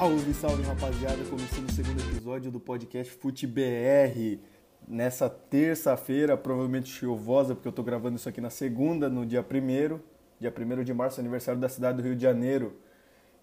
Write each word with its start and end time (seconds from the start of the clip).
Salve, 0.00 0.32
salve 0.32 0.62
rapaziada! 0.62 1.22
Começando 1.28 1.68
o 1.68 1.72
segundo 1.72 2.00
episódio 2.00 2.50
do 2.50 2.58
podcast 2.58 3.12
FuteBR. 3.12 4.40
Nessa 4.88 5.28
terça-feira, 5.28 6.38
provavelmente 6.38 6.88
chuvosa, 6.88 7.54
porque 7.54 7.68
eu 7.68 7.72
tô 7.72 7.82
gravando 7.82 8.16
isso 8.16 8.26
aqui 8.26 8.40
na 8.40 8.48
segunda, 8.48 9.10
no 9.10 9.26
dia 9.26 9.42
1 9.42 10.00
dia 10.40 10.54
1 10.58 10.84
de 10.84 10.94
março, 10.94 11.20
aniversário 11.20 11.60
da 11.60 11.68
cidade 11.68 11.98
do 11.98 12.02
Rio 12.02 12.16
de 12.16 12.22
Janeiro. 12.22 12.78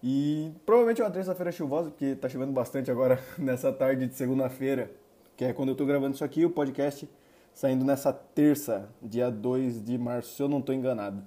E 0.02 0.50
provavelmente 0.66 1.00
é 1.00 1.04
uma 1.04 1.12
terça-feira 1.12 1.52
chuvosa, 1.52 1.90
porque 1.90 2.16
tá 2.16 2.28
chovendo 2.28 2.50
bastante 2.50 2.90
agora 2.90 3.22
nessa 3.38 3.72
tarde 3.72 4.08
de 4.08 4.16
segunda-feira, 4.16 4.90
que 5.36 5.44
é 5.44 5.52
quando 5.52 5.68
eu 5.68 5.76
tô 5.76 5.86
gravando 5.86 6.16
isso 6.16 6.24
aqui, 6.24 6.44
o 6.44 6.50
podcast 6.50 7.08
saindo 7.54 7.84
nessa 7.84 8.12
terça, 8.12 8.88
dia 9.00 9.30
2 9.30 9.84
de 9.84 9.96
março, 9.96 10.34
se 10.34 10.42
eu 10.42 10.48
não 10.48 10.60
tô 10.60 10.72
enganado. 10.72 11.22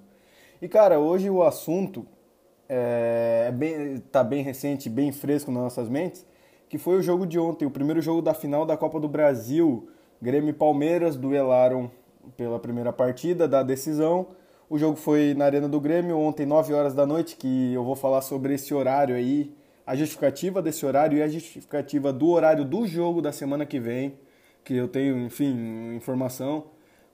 E 0.60 0.68
cara, 0.68 1.00
hoje 1.00 1.30
o 1.30 1.42
assunto 1.42 2.06
é, 2.74 3.48
é 3.48 3.52
bem, 3.52 3.98
tá 4.10 4.24
bem 4.24 4.42
recente, 4.42 4.88
bem 4.88 5.12
fresco 5.12 5.52
nas 5.52 5.62
nossas 5.62 5.90
mentes, 5.90 6.24
que 6.70 6.78
foi 6.78 6.96
o 6.98 7.02
jogo 7.02 7.26
de 7.26 7.38
ontem, 7.38 7.66
o 7.66 7.70
primeiro 7.70 8.00
jogo 8.00 8.22
da 8.22 8.32
final 8.32 8.64
da 8.64 8.78
Copa 8.78 8.98
do 8.98 9.06
Brasil. 9.06 9.90
Grêmio 10.22 10.48
e 10.48 10.52
Palmeiras 10.54 11.14
duelaram 11.14 11.90
pela 12.34 12.58
primeira 12.58 12.90
partida 12.90 13.46
da 13.46 13.62
decisão. 13.62 14.28
O 14.70 14.78
jogo 14.78 14.96
foi 14.96 15.34
na 15.34 15.44
Arena 15.44 15.68
do 15.68 15.78
Grêmio 15.78 16.16
ontem, 16.16 16.46
9 16.46 16.72
horas 16.72 16.94
da 16.94 17.04
noite, 17.04 17.36
que 17.36 17.74
eu 17.74 17.84
vou 17.84 17.94
falar 17.94 18.22
sobre 18.22 18.54
esse 18.54 18.72
horário 18.72 19.14
aí, 19.14 19.54
a 19.86 19.94
justificativa 19.94 20.62
desse 20.62 20.86
horário 20.86 21.18
e 21.18 21.22
a 21.22 21.28
justificativa 21.28 22.10
do 22.10 22.30
horário 22.30 22.64
do 22.64 22.86
jogo 22.86 23.20
da 23.20 23.32
semana 23.32 23.66
que 23.66 23.78
vem, 23.78 24.14
que 24.64 24.74
eu 24.74 24.88
tenho, 24.88 25.18
enfim, 25.18 25.94
informação 25.94 26.64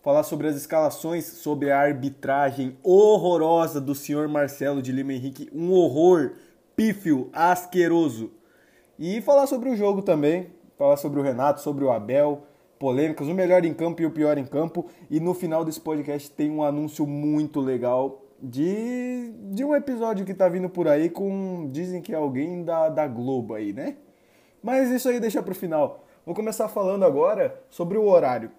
falar 0.02 0.22
sobre 0.22 0.48
as 0.48 0.56
escalações, 0.56 1.24
sobre 1.24 1.70
a 1.70 1.80
arbitragem 1.80 2.76
horrorosa 2.82 3.80
do 3.80 3.94
senhor 3.94 4.28
Marcelo 4.28 4.80
de 4.80 4.92
Lima 4.92 5.12
Henrique, 5.12 5.50
um 5.52 5.72
horror 5.72 6.32
pífio, 6.76 7.28
asqueroso. 7.32 8.30
E 8.98 9.20
falar 9.20 9.46
sobre 9.46 9.68
o 9.68 9.76
jogo 9.76 10.02
também, 10.02 10.50
falar 10.76 10.96
sobre 10.96 11.20
o 11.20 11.22
Renato, 11.22 11.60
sobre 11.60 11.84
o 11.84 11.90
Abel, 11.90 12.42
polêmicas, 12.78 13.26
o 13.26 13.34
melhor 13.34 13.64
em 13.64 13.74
campo 13.74 14.02
e 14.02 14.06
o 14.06 14.10
pior 14.10 14.38
em 14.38 14.44
campo. 14.44 14.86
E 15.10 15.20
no 15.20 15.34
final 15.34 15.64
desse 15.64 15.80
podcast 15.80 16.30
tem 16.30 16.50
um 16.50 16.62
anúncio 16.62 17.06
muito 17.06 17.60
legal 17.60 18.24
de, 18.40 19.32
de 19.50 19.64
um 19.64 19.74
episódio 19.74 20.24
que 20.24 20.34
tá 20.34 20.48
vindo 20.48 20.68
por 20.68 20.86
aí 20.86 21.10
com. 21.10 21.68
Dizem 21.70 22.00
que 22.00 22.12
é 22.12 22.16
alguém 22.16 22.64
da, 22.64 22.88
da 22.88 23.06
Globo 23.06 23.54
aí, 23.54 23.72
né? 23.72 23.96
Mas 24.62 24.90
isso 24.90 25.08
aí 25.08 25.18
deixa 25.20 25.42
pro 25.42 25.54
final. 25.54 26.04
Vou 26.24 26.34
começar 26.34 26.68
falando 26.68 27.04
agora 27.04 27.60
sobre 27.70 27.96
o 27.96 28.04
horário 28.04 28.50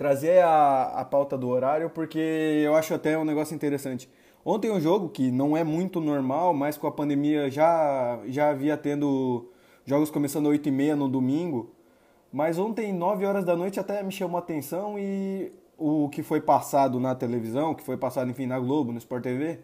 trazer 0.00 0.42
a, 0.42 0.84
a 0.94 1.04
pauta 1.04 1.36
do 1.36 1.46
horário 1.46 1.90
porque 1.90 2.18
eu 2.64 2.74
acho 2.74 2.94
até 2.94 3.18
um 3.18 3.24
negócio 3.24 3.54
interessante. 3.54 4.08
Ontem 4.42 4.70
um 4.70 4.80
jogo 4.80 5.10
que 5.10 5.30
não 5.30 5.54
é 5.54 5.62
muito 5.62 6.00
normal, 6.00 6.54
mas 6.54 6.78
com 6.78 6.86
a 6.86 6.90
pandemia 6.90 7.50
já, 7.50 8.18
já 8.26 8.48
havia 8.48 8.78
tendo 8.78 9.50
jogos 9.84 10.10
começando 10.10 10.50
às 10.50 10.58
8h30 10.58 10.94
no 10.94 11.06
domingo. 11.06 11.74
Mas 12.32 12.58
ontem, 12.58 12.94
9 12.94 13.26
horas 13.26 13.44
da 13.44 13.54
noite, 13.54 13.78
até 13.78 14.02
me 14.02 14.10
chamou 14.10 14.38
a 14.38 14.40
atenção 14.40 14.98
e 14.98 15.52
o 15.76 16.08
que 16.08 16.22
foi 16.22 16.40
passado 16.40 16.98
na 16.98 17.14
televisão, 17.14 17.74
que 17.74 17.84
foi 17.84 17.98
passado, 17.98 18.30
enfim, 18.30 18.46
na 18.46 18.58
Globo, 18.58 18.92
no 18.92 18.98
Sport 18.98 19.22
TV, 19.22 19.58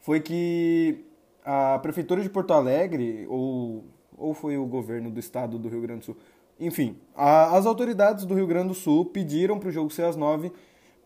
foi 0.00 0.20
que 0.20 1.02
a 1.42 1.78
Prefeitura 1.78 2.20
de 2.20 2.28
Porto 2.28 2.52
Alegre, 2.52 3.26
ou, 3.26 3.86
ou 4.18 4.34
foi 4.34 4.58
o 4.58 4.66
governo 4.66 5.10
do 5.10 5.18
estado 5.18 5.58
do 5.58 5.66
Rio 5.66 5.80
Grande 5.80 6.00
do 6.00 6.04
Sul, 6.04 6.16
enfim, 6.60 6.96
a, 7.14 7.56
as 7.56 7.66
autoridades 7.66 8.24
do 8.24 8.34
Rio 8.34 8.46
Grande 8.46 8.68
do 8.68 8.74
Sul 8.74 9.04
pediram 9.04 9.58
para 9.58 9.68
o 9.68 9.72
jogo 9.72 9.90
ser 9.90 10.04
às 10.04 10.16
9 10.16 10.52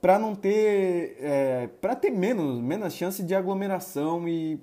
para 0.03 0.19
não 0.19 0.35
ter. 0.35 1.17
É, 1.21 1.69
para 1.81 1.95
ter 1.95 2.11
menos, 2.11 2.61
menos 2.61 2.93
chance 2.93 3.23
de 3.23 3.35
aglomeração 3.35 4.29
e. 4.29 4.61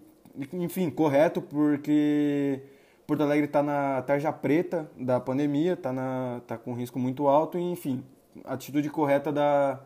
Enfim, 0.53 0.89
correto, 0.89 1.41
porque 1.41 2.61
Porto 3.07 3.23
Alegre 3.23 3.45
está 3.45 3.63
na 3.63 4.01
tarja 4.03 4.31
preta 4.31 4.89
da 4.95 5.19
pandemia, 5.19 5.73
está 5.73 6.41
tá 6.45 6.57
com 6.57 6.73
risco 6.73 6.99
muito 6.99 7.27
alto, 7.27 7.57
e 7.57 7.61
enfim, 7.61 8.03
atitude 8.45 8.89
correta 8.89 9.31
da, 9.31 9.81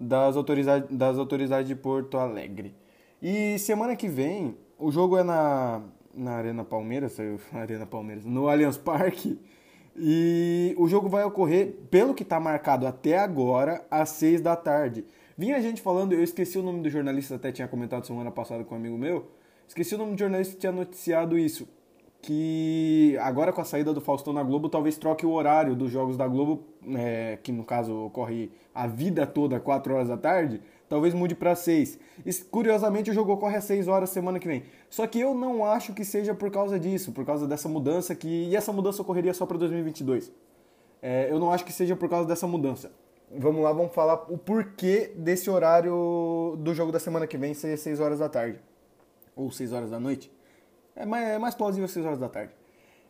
das, 0.00 0.36
autoridades, 0.36 0.88
das 0.90 1.18
autoridades 1.18 1.68
de 1.68 1.74
Porto 1.76 2.16
Alegre. 2.16 2.74
E 3.20 3.58
semana 3.58 3.94
que 3.94 4.08
vem, 4.08 4.56
o 4.78 4.90
jogo 4.90 5.18
é 5.18 5.22
na, 5.22 5.82
na 6.14 6.32
Arena 6.32 6.64
Palmeiras, 6.64 7.16
Arena 7.52 7.86
Palmeiras, 7.86 8.24
no 8.24 8.48
Allianz 8.48 8.78
Parque. 8.78 9.38
E 9.96 10.74
o 10.76 10.88
jogo 10.88 11.08
vai 11.08 11.24
ocorrer, 11.24 11.74
pelo 11.90 12.14
que 12.14 12.24
está 12.24 12.40
marcado 12.40 12.86
até 12.86 13.18
agora, 13.18 13.84
às 13.90 14.10
6 14.10 14.40
da 14.40 14.56
tarde. 14.56 15.04
Vinha 15.36 15.60
gente 15.60 15.80
falando, 15.80 16.12
eu 16.12 16.22
esqueci 16.22 16.58
o 16.58 16.62
nome 16.62 16.82
do 16.82 16.90
jornalista, 16.90 17.36
até 17.36 17.52
tinha 17.52 17.68
comentado 17.68 18.06
semana 18.06 18.30
passada 18.30 18.64
com 18.64 18.74
um 18.74 18.78
amigo 18.78 18.98
meu. 18.98 19.30
Esqueci 19.68 19.94
o 19.94 19.98
nome 19.98 20.12
do 20.12 20.18
jornalista 20.18 20.54
que 20.54 20.60
tinha 20.60 20.72
noticiado 20.72 21.38
isso. 21.38 21.68
Que 22.22 23.16
agora 23.20 23.52
com 23.52 23.60
a 23.60 23.64
saída 23.64 23.92
do 23.92 24.00
Faustão 24.00 24.32
na 24.32 24.42
Globo, 24.42 24.68
talvez 24.68 24.96
troque 24.96 25.26
o 25.26 25.32
horário 25.32 25.76
dos 25.76 25.90
jogos 25.90 26.16
da 26.16 26.26
Globo, 26.26 26.64
é, 26.96 27.38
que 27.42 27.52
no 27.52 27.64
caso 27.64 28.06
ocorre 28.06 28.50
a 28.74 28.86
vida 28.86 29.26
toda, 29.26 29.60
4 29.60 29.94
horas 29.94 30.08
da 30.08 30.16
tarde, 30.16 30.60
talvez 30.88 31.14
mude 31.14 31.34
para 31.34 31.54
6. 31.54 31.98
E, 32.24 32.32
curiosamente, 32.44 33.10
o 33.10 33.14
jogo 33.14 33.32
ocorre 33.32 33.56
às 33.56 33.64
6 33.64 33.88
horas 33.88 34.10
semana 34.10 34.38
que 34.38 34.46
vem. 34.46 34.64
Só 34.88 35.06
que 35.06 35.20
eu 35.20 35.34
não 35.34 35.64
acho 35.64 35.92
que 35.92 36.04
seja 36.04 36.34
por 36.34 36.50
causa 36.50 36.78
disso, 36.78 37.12
por 37.12 37.24
causa 37.24 37.46
dessa 37.46 37.68
mudança 37.68 38.14
que 38.14 38.28
e 38.28 38.56
essa 38.56 38.72
mudança 38.72 39.02
ocorreria 39.02 39.34
só 39.34 39.46
para 39.46 39.58
2022. 39.58 40.32
É, 41.02 41.30
eu 41.30 41.38
não 41.38 41.52
acho 41.52 41.64
que 41.64 41.72
seja 41.72 41.94
por 41.94 42.08
causa 42.08 42.28
dessa 42.28 42.46
mudança. 42.46 42.92
Vamos 43.36 43.62
lá, 43.62 43.72
vamos 43.72 43.92
falar 43.92 44.26
o 44.30 44.38
porquê 44.38 45.12
desse 45.16 45.50
horário 45.50 46.56
do 46.58 46.72
jogo 46.74 46.92
da 46.92 47.00
semana 47.00 47.26
que 47.26 47.36
vem 47.36 47.52
ser 47.54 47.76
6 47.76 48.00
horas 48.00 48.18
da 48.18 48.28
tarde. 48.28 48.60
Ou 49.34 49.50
6 49.50 49.72
horas 49.72 49.90
da 49.90 49.98
noite. 49.98 50.30
É 50.94 51.04
mais, 51.04 51.28
é 51.28 51.38
mais 51.38 51.54
plausível 51.54 51.88
6 51.88 52.06
horas 52.06 52.18
da 52.18 52.28
tarde. 52.28 52.52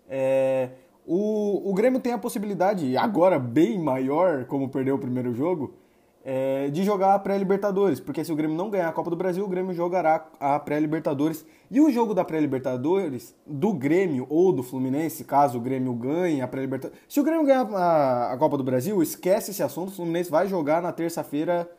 É, 0.09 0.71
o, 1.07 1.71
o 1.71 1.75
Grêmio 1.75 2.01
tem 2.01 2.13
a 2.13 2.19
possibilidade, 2.19 2.97
agora 2.97 3.39
bem 3.39 3.79
maior, 3.79 4.47
como 4.47 4.71
perdeu 4.71 4.95
o 4.95 4.99
primeiro 4.99 5.35
jogo, 5.35 5.75
é, 6.25 6.71
de 6.71 6.83
jogar 6.83 7.15
a 7.15 7.19
pré-Libertadores, 7.19 8.01
porque 8.01 8.25
se 8.25 8.33
o 8.33 8.37
Grêmio 8.37 8.57
não 8.57 8.71
ganhar 8.71 8.89
a 8.89 8.93
Copa 8.93 9.11
do 9.11 9.17
Brasil, 9.17 9.45
o 9.45 9.49
Grêmio 9.49 9.75
jogará 9.75 10.27
a 10.41 10.59
pré-Libertadores. 10.59 11.45
E 11.71 11.81
o 11.81 11.93
jogo 11.93 12.15
da 12.15 12.25
pré-Libertadores, 12.25 13.35
do 13.47 13.75
Grêmio 13.75 14.27
ou 14.31 14.51
do 14.51 14.63
Fluminense, 14.63 15.23
caso 15.25 15.59
o 15.59 15.61
Grêmio 15.61 15.93
ganhe 15.93 16.41
a 16.41 16.49
pré-Libertadores. 16.49 16.99
Se 17.07 17.21
o 17.21 17.23
Grêmio 17.23 17.45
ganhar 17.45 17.69
a, 17.75 18.33
a, 18.33 18.37
Copa 18.39 18.57
do 18.57 18.65
Brasil, 18.65 19.03
esquece 19.03 19.51
esse 19.51 19.63
assunto, 19.63 19.89
o 19.89 19.93
Fluminense 19.93 20.31
vai 20.31 20.49
jogar 20.49 20.81
na 20.81 20.93
terça-feira, 20.93 21.71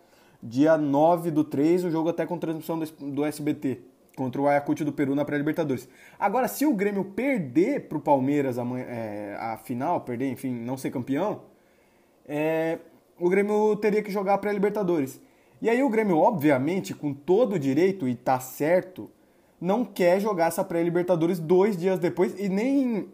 dia 0.43 0.77
9 0.77 1.31
do 1.31 1.43
3, 1.43 1.85
o 1.85 1.89
jogo 1.89 2.09
até 2.09 2.23
com 2.23 2.37
transmissão 2.37 2.77
do, 2.77 2.85
do 2.85 3.25
SBT, 3.25 3.81
contra 4.15 4.39
o 4.39 4.47
Ayacucho 4.47 4.85
do 4.85 4.93
Peru 4.93 5.15
na 5.15 5.25
pré-Libertadores. 5.25 5.89
Agora, 6.19 6.47
se 6.47 6.67
o 6.67 6.73
Grêmio 6.75 7.03
perder 7.03 7.87
para 7.87 7.97
o 7.97 8.01
Palmeiras 8.01 8.57
é, 8.59 9.35
a 9.39 9.57
final, 9.57 10.01
perder, 10.01 10.29
enfim, 10.29 10.51
não 10.51 10.77
ser 10.77 10.91
campeão, 10.91 11.41
é, 12.27 12.77
o 13.19 13.29
Grêmio 13.29 13.75
teria 13.77 14.03
que 14.03 14.11
jogar 14.11 14.37
pré-Libertadores. 14.37 15.21
E 15.61 15.69
aí 15.69 15.81
o 15.81 15.89
Grêmio, 15.89 16.17
obviamente, 16.17 16.93
com 16.93 17.13
todo 17.13 17.55
o 17.55 17.59
direito, 17.59 18.07
e 18.07 18.15
tá 18.15 18.39
certo, 18.39 19.09
não 19.59 19.85
quer 19.85 20.19
jogar 20.19 20.47
essa 20.47 20.63
pré-Libertadores 20.63 21.39
dois 21.39 21.77
dias 21.77 21.99
depois 21.99 22.37
e 22.37 22.49
nem. 22.49 23.09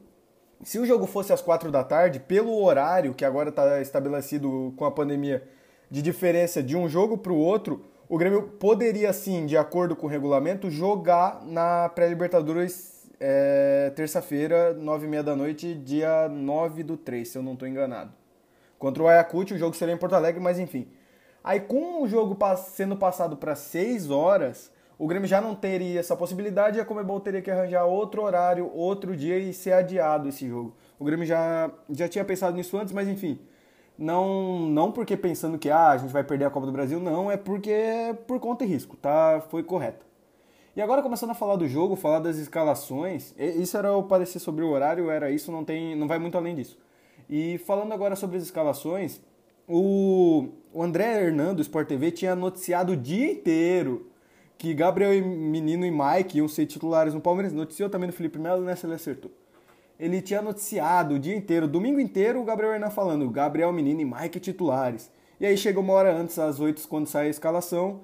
Se 0.63 0.77
o 0.77 0.85
jogo 0.85 1.07
fosse 1.07 1.33
às 1.33 1.41
quatro 1.41 1.71
da 1.71 1.83
tarde, 1.83 2.19
pelo 2.19 2.63
horário 2.63 3.13
que 3.13 3.25
agora 3.25 3.49
está 3.49 3.81
estabelecido 3.81 4.73
com 4.75 4.85
a 4.85 4.91
pandemia 4.91 5.47
de 5.89 6.01
diferença 6.01 6.61
de 6.61 6.77
um 6.77 6.87
jogo 6.87 7.17
para 7.17 7.31
o 7.31 7.37
outro, 7.37 7.83
o 8.07 8.17
Grêmio 8.17 8.43
poderia 8.43 9.11
sim, 9.13 9.45
de 9.45 9.57
acordo 9.57 9.95
com 9.95 10.05
o 10.05 10.09
regulamento, 10.09 10.69
jogar 10.69 11.43
na 11.45 11.89
pré-Libertadores 11.89 13.09
é, 13.19 13.91
terça-feira, 13.95 14.73
nove 14.73 15.05
e 15.05 15.09
meia 15.09 15.23
da 15.23 15.35
noite, 15.35 15.73
dia 15.73 16.27
9 16.27 16.83
do 16.83 16.97
3, 16.97 17.27
se 17.27 17.37
eu 17.37 17.43
não 17.43 17.53
estou 17.53 17.67
enganado. 17.67 18.20
Contra 18.81 19.03
o 19.03 19.07
Ayacucho, 19.07 19.53
o 19.53 19.57
jogo 19.59 19.75
seria 19.75 19.93
em 19.93 19.97
Porto 19.97 20.15
Alegre, 20.15 20.41
mas 20.41 20.57
enfim. 20.57 20.87
Aí 21.43 21.59
com 21.59 22.01
o 22.01 22.07
jogo 22.07 22.35
sendo 22.57 22.97
passado 22.97 23.37
para 23.37 23.55
6 23.55 24.09
horas, 24.09 24.71
o 24.97 25.05
Grêmio 25.05 25.27
já 25.27 25.39
não 25.39 25.53
teria 25.53 25.99
essa 25.99 26.15
possibilidade 26.15 26.79
e 26.79 26.81
a 26.81 26.85
Comebol 26.85 27.19
teria 27.19 27.43
que 27.43 27.51
arranjar 27.51 27.85
outro 27.85 28.23
horário, 28.23 28.71
outro 28.73 29.15
dia 29.15 29.37
e 29.37 29.53
ser 29.53 29.73
adiado 29.73 30.27
esse 30.27 30.49
jogo. 30.49 30.75
O 30.97 31.05
Grêmio 31.05 31.27
já, 31.27 31.69
já 31.91 32.09
tinha 32.09 32.25
pensado 32.25 32.57
nisso 32.57 32.75
antes, 32.75 32.91
mas 32.91 33.07
enfim. 33.07 33.37
Não, 33.95 34.61
não 34.61 34.91
porque 34.91 35.15
pensando 35.15 35.59
que 35.59 35.69
ah, 35.69 35.89
a 35.89 35.97
gente 35.97 36.11
vai 36.11 36.23
perder 36.23 36.45
a 36.45 36.49
Copa 36.49 36.65
do 36.65 36.71
Brasil, 36.71 36.99
não, 36.99 37.29
é 37.29 37.37
porque 37.37 37.69
é 37.69 38.13
por 38.13 38.39
conta 38.39 38.63
e 38.63 38.67
risco, 38.67 38.97
tá? 38.97 39.43
Foi 39.51 39.61
correto. 39.61 40.03
E 40.75 40.81
agora 40.81 41.03
começando 41.03 41.29
a 41.29 41.35
falar 41.35 41.55
do 41.55 41.67
jogo, 41.67 41.95
falar 41.95 42.17
das 42.17 42.37
escalações, 42.37 43.35
isso 43.37 43.77
era 43.77 43.95
o 43.95 44.01
parecer 44.01 44.39
sobre 44.39 44.63
o 44.63 44.71
horário, 44.71 45.11
era 45.11 45.29
isso, 45.29 45.51
não 45.51 45.63
tem, 45.63 45.95
não 45.95 46.07
vai 46.07 46.17
muito 46.17 46.35
além 46.35 46.55
disso. 46.55 46.79
E 47.31 47.57
falando 47.59 47.93
agora 47.93 48.17
sobre 48.17 48.35
as 48.35 48.43
escalações, 48.43 49.21
o, 49.65 50.49
André 50.75 51.23
Hernando, 51.23 51.55
do 51.55 51.61
Sport 51.61 51.87
TV, 51.87 52.11
tinha 52.11 52.35
noticiado 52.35 52.91
o 52.91 52.97
dia 52.97 53.31
inteiro 53.31 54.11
que 54.57 54.73
Gabriel 54.73 55.25
Menino 55.25 55.85
e 55.85 55.91
Mike 55.91 56.37
iam 56.37 56.47
ser 56.49 56.65
titulares 56.65 57.13
no 57.13 57.21
Palmeiras. 57.21 57.53
Noticiou 57.53 57.89
também 57.89 58.07
no 58.07 58.13
Felipe 58.13 58.37
Melo, 58.37 58.61
nessa 58.61 58.85
ele 58.85 58.95
acertou. 58.95 59.31
Ele 59.97 60.21
tinha 60.21 60.41
noticiado 60.41 61.15
o 61.15 61.19
dia 61.19 61.35
inteiro, 61.35 61.67
domingo 61.67 62.01
inteiro, 62.01 62.41
o 62.41 62.43
Gabriel 62.43 62.73
Hernan 62.73 62.89
falando 62.89 63.29
Gabriel 63.29 63.71
Menino 63.71 64.01
e 64.01 64.05
Mike 64.05 64.39
titulares. 64.39 65.09
E 65.39 65.45
aí 65.45 65.55
chegou 65.55 65.81
uma 65.81 65.93
hora 65.93 66.13
antes, 66.13 66.37
às 66.37 66.59
8, 66.59 66.85
quando 66.87 67.07
sai 67.07 67.27
a 67.27 67.29
escalação, 67.29 68.01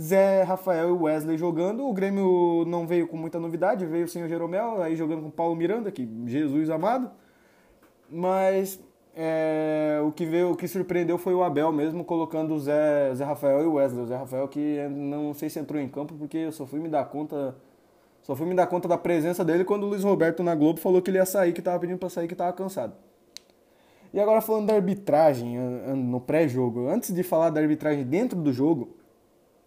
Zé 0.00 0.42
Rafael 0.42 0.88
e 0.88 0.92
Wesley 0.92 1.38
jogando. 1.38 1.86
O 1.86 1.92
Grêmio 1.92 2.64
não 2.66 2.86
veio 2.86 3.06
com 3.06 3.16
muita 3.16 3.38
novidade, 3.38 3.86
veio 3.86 4.08
sem 4.08 4.24
o 4.24 4.28
Jeromel, 4.28 4.82
aí 4.82 4.96
jogando 4.96 5.22
com 5.22 5.28
o 5.28 5.32
Paulo 5.32 5.54
Miranda, 5.54 5.92
que 5.92 6.08
Jesus 6.26 6.68
amado. 6.68 7.10
Mas 8.10 8.80
é, 9.14 10.00
o 10.06 10.12
que 10.12 10.24
veio, 10.24 10.52
o 10.52 10.56
que 10.56 10.68
surpreendeu 10.68 11.18
foi 11.18 11.34
o 11.34 11.42
Abel 11.42 11.72
mesmo, 11.72 12.04
colocando 12.04 12.54
o 12.54 12.58
Zé, 12.58 13.14
Zé 13.14 13.24
Rafael 13.24 13.62
e 13.62 13.66
o 13.66 13.74
Wesley. 13.74 14.04
O 14.04 14.06
Zé 14.06 14.16
Rafael 14.16 14.48
que 14.48 14.86
não 14.88 15.34
sei 15.34 15.48
se 15.50 15.58
entrou 15.58 15.80
em 15.80 15.88
campo, 15.88 16.14
porque 16.14 16.38
eu 16.38 16.52
só 16.52 16.66
fui 16.66 16.80
me 16.80 16.88
dar 16.88 17.04
conta. 17.06 17.56
Só 18.22 18.34
fui 18.34 18.46
me 18.46 18.54
dar 18.54 18.66
conta 18.66 18.88
da 18.88 18.98
presença 18.98 19.44
dele 19.44 19.64
quando 19.64 19.84
o 19.84 19.86
Luiz 19.86 20.02
Roberto 20.02 20.42
na 20.42 20.54
Globo 20.54 20.80
falou 20.80 21.00
que 21.00 21.10
ele 21.10 21.18
ia 21.18 21.26
sair, 21.26 21.52
que 21.52 21.62
tava 21.62 21.78
pedindo 21.78 21.98
para 21.98 22.08
sair, 22.08 22.26
que 22.26 22.34
tava 22.34 22.52
cansado. 22.52 22.92
E 24.12 24.18
agora 24.18 24.40
falando 24.40 24.66
da 24.66 24.74
arbitragem 24.74 25.56
no 25.94 26.20
pré-jogo. 26.20 26.88
Antes 26.88 27.14
de 27.14 27.22
falar 27.22 27.50
da 27.50 27.60
arbitragem 27.60 28.04
dentro 28.04 28.40
do 28.40 28.52
jogo, 28.52 28.96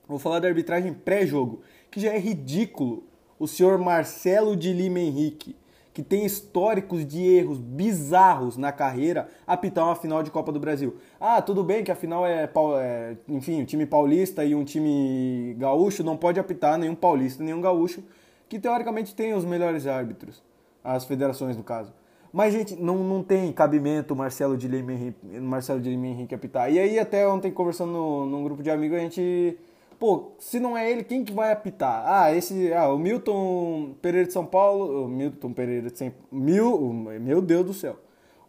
Vou 0.10 0.18
falar 0.18 0.40
da 0.40 0.48
arbitragem 0.48 0.92
pré-jogo, 0.92 1.62
que 1.92 2.00
já 2.00 2.12
é 2.12 2.18
ridículo. 2.18 3.04
O 3.38 3.48
senhor 3.48 3.78
Marcelo 3.78 4.56
de 4.58 4.74
Lima 4.74 5.00
Henrique, 5.00 5.56
que 5.94 6.04
tem 6.04 6.26
históricos 6.26 7.06
de 7.06 7.22
erros 7.22 7.58
bizarros 7.58 8.58
na 8.58 8.72
carreira, 8.72 9.28
apitar 9.46 9.86
uma 9.86 9.96
final 9.96 10.24
de 10.24 10.32
Copa 10.32 10.52
do 10.52 10.60
Brasil. 10.60 10.98
Ah, 11.20 11.42
tudo 11.42 11.64
bem 11.64 11.84
que 11.84 11.92
a 11.92 11.96
final 11.96 12.26
é, 12.26 12.50
é 12.82 13.18
enfim, 13.28 13.62
um 13.62 13.66
time 13.66 13.86
paulista 13.86 14.46
e 14.46 14.54
um 14.54 14.64
time 14.64 15.56
gaúcho 15.58 16.04
não 16.04 16.16
pode 16.16 16.40
apitar 16.40 16.78
nenhum 16.78 16.96
paulista, 16.96 17.44
nenhum 17.44 17.62
gaúcho, 17.62 18.04
que 18.48 18.60
teoricamente 18.60 19.14
tem 19.16 19.34
os 19.34 19.46
melhores 19.46 19.88
árbitros, 19.88 20.42
as 20.84 21.06
federações 21.06 21.58
no 21.58 21.64
caso. 21.64 21.94
Mas, 22.32 22.54
gente, 22.54 22.76
não, 22.76 22.98
não 22.98 23.24
tem 23.24 23.52
cabimento 23.52 24.16
Marcelo 24.16 24.56
de 24.56 24.68
Lima 24.68 24.94
Henrique, 24.94 25.40
Marcelo 25.40 25.82
de 25.82 25.90
Lima 25.90 26.08
Henrique 26.08 26.36
apitar. 26.36 26.72
E 26.72 26.78
aí, 26.78 27.00
até 27.00 27.28
ontem, 27.28 27.52
conversando 27.52 27.92
no, 27.92 28.26
num 28.26 28.44
grupo 28.44 28.62
de 28.62 28.70
amigos, 28.70 28.98
a 28.98 29.02
gente 29.02 29.58
pô, 30.00 30.32
se 30.40 30.60
não 30.60 30.78
é 30.78 30.90
ele, 30.90 31.04
quem 31.04 31.24
que 31.24 31.34
vai 31.34 31.52
apitar? 31.52 32.04
Ah, 32.06 32.34
esse, 32.34 32.74
ah, 32.74 32.88
o 32.88 32.98
Milton 32.98 33.96
Pereira 34.02 34.26
de 34.26 34.34
São 34.34 34.46
Paulo, 34.46 35.06
o 35.06 35.08
Milton 35.08 35.52
Pereira 35.52 35.92
de 35.92 35.98
São 35.98 36.12
Mil, 36.32 36.80
meu 37.20 37.42
Deus 37.42 37.66
do 37.66 37.74
céu. 37.74 37.98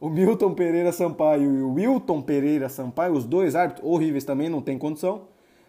O 0.00 0.08
Milton 0.08 0.55
Pereira 0.55 0.93
Sampaio 0.93 1.56
e 1.56 1.62
o 1.62 1.75
Wilton 1.75 2.23
Pereira 2.23 2.69
Sampaio, 2.69 3.12
os 3.12 3.26
dois 3.26 3.55
árbitros 3.55 3.87
horríveis 3.87 4.25
também, 4.25 4.49
não 4.49 4.62
tem 4.62 4.79
condição. 4.79 5.23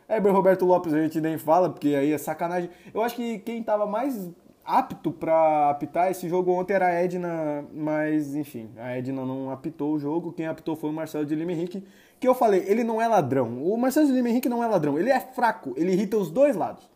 Heber 0.07 0.31
Roberto 0.31 0.65
Lopes 0.65 0.93
a 0.93 1.01
gente 1.01 1.19
nem 1.19 1.37
fala, 1.37 1.69
porque 1.69 1.95
aí 1.95 2.13
é 2.13 2.17
sacanagem. 2.17 2.69
Eu 2.93 3.01
acho 3.01 3.15
que 3.15 3.39
quem 3.39 3.63
tava 3.63 3.85
mais 3.85 4.29
apto 4.77 5.11
para 5.11 5.69
apitar 5.69 6.09
esse 6.09 6.29
jogo 6.29 6.51
ontem 6.51 6.73
era 6.73 6.87
a 6.87 6.91
Edna, 6.91 7.65
mas 7.73 8.35
enfim, 8.35 8.69
a 8.77 8.97
Edna 8.97 9.25
não 9.25 9.51
apitou 9.51 9.93
o 9.93 9.99
jogo. 9.99 10.31
Quem 10.31 10.47
apitou 10.47 10.75
foi 10.75 10.89
o 10.89 10.93
Marcelo 10.93 11.25
de 11.25 11.35
Lima 11.35 11.51
Henrique, 11.51 11.83
que 12.19 12.27
eu 12.27 12.33
falei, 12.33 12.63
ele 12.65 12.83
não 12.83 13.01
é 13.01 13.07
ladrão. 13.07 13.61
O 13.63 13.77
Marcelo 13.77 14.07
de 14.07 14.13
Lima 14.13 14.29
Henrique 14.29 14.47
não 14.47 14.63
é 14.63 14.67
ladrão, 14.67 14.97
ele 14.97 15.09
é 15.09 15.19
fraco, 15.19 15.73
ele 15.75 15.91
irrita 15.91 16.17
os 16.17 16.31
dois 16.31 16.55
lados. 16.55 16.89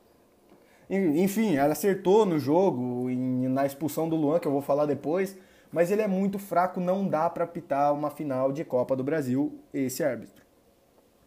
Enfim, 0.90 1.56
ela 1.56 1.74
acertou 1.74 2.26
no 2.26 2.40
jogo, 2.40 3.10
na 3.10 3.66
expulsão 3.66 4.08
do 4.08 4.16
Luan, 4.16 4.40
que 4.40 4.48
eu 4.48 4.52
vou 4.52 4.62
falar 4.62 4.86
depois, 4.86 5.38
mas 5.72 5.92
ele 5.92 6.02
é 6.02 6.08
muito 6.08 6.40
fraco, 6.40 6.80
não 6.80 7.08
dá 7.08 7.30
para 7.30 7.44
apitar 7.44 7.94
uma 7.94 8.10
final 8.10 8.52
de 8.52 8.64
Copa 8.64 8.96
do 8.96 9.04
Brasil, 9.04 9.60
esse 9.74 10.04
árbitro. 10.04 10.46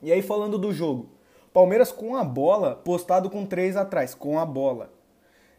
E 0.01 0.13
aí 0.13 0.23
falando 0.23 0.57
do 0.57 0.73
jogo, 0.73 1.11
Palmeiras 1.53 1.91
com 1.91 2.15
a 2.15 2.23
bola, 2.23 2.77
postado 2.77 3.29
com 3.29 3.45
três 3.45 3.77
atrás, 3.77 4.15
com 4.15 4.39
a 4.39 4.47
bola. 4.47 4.98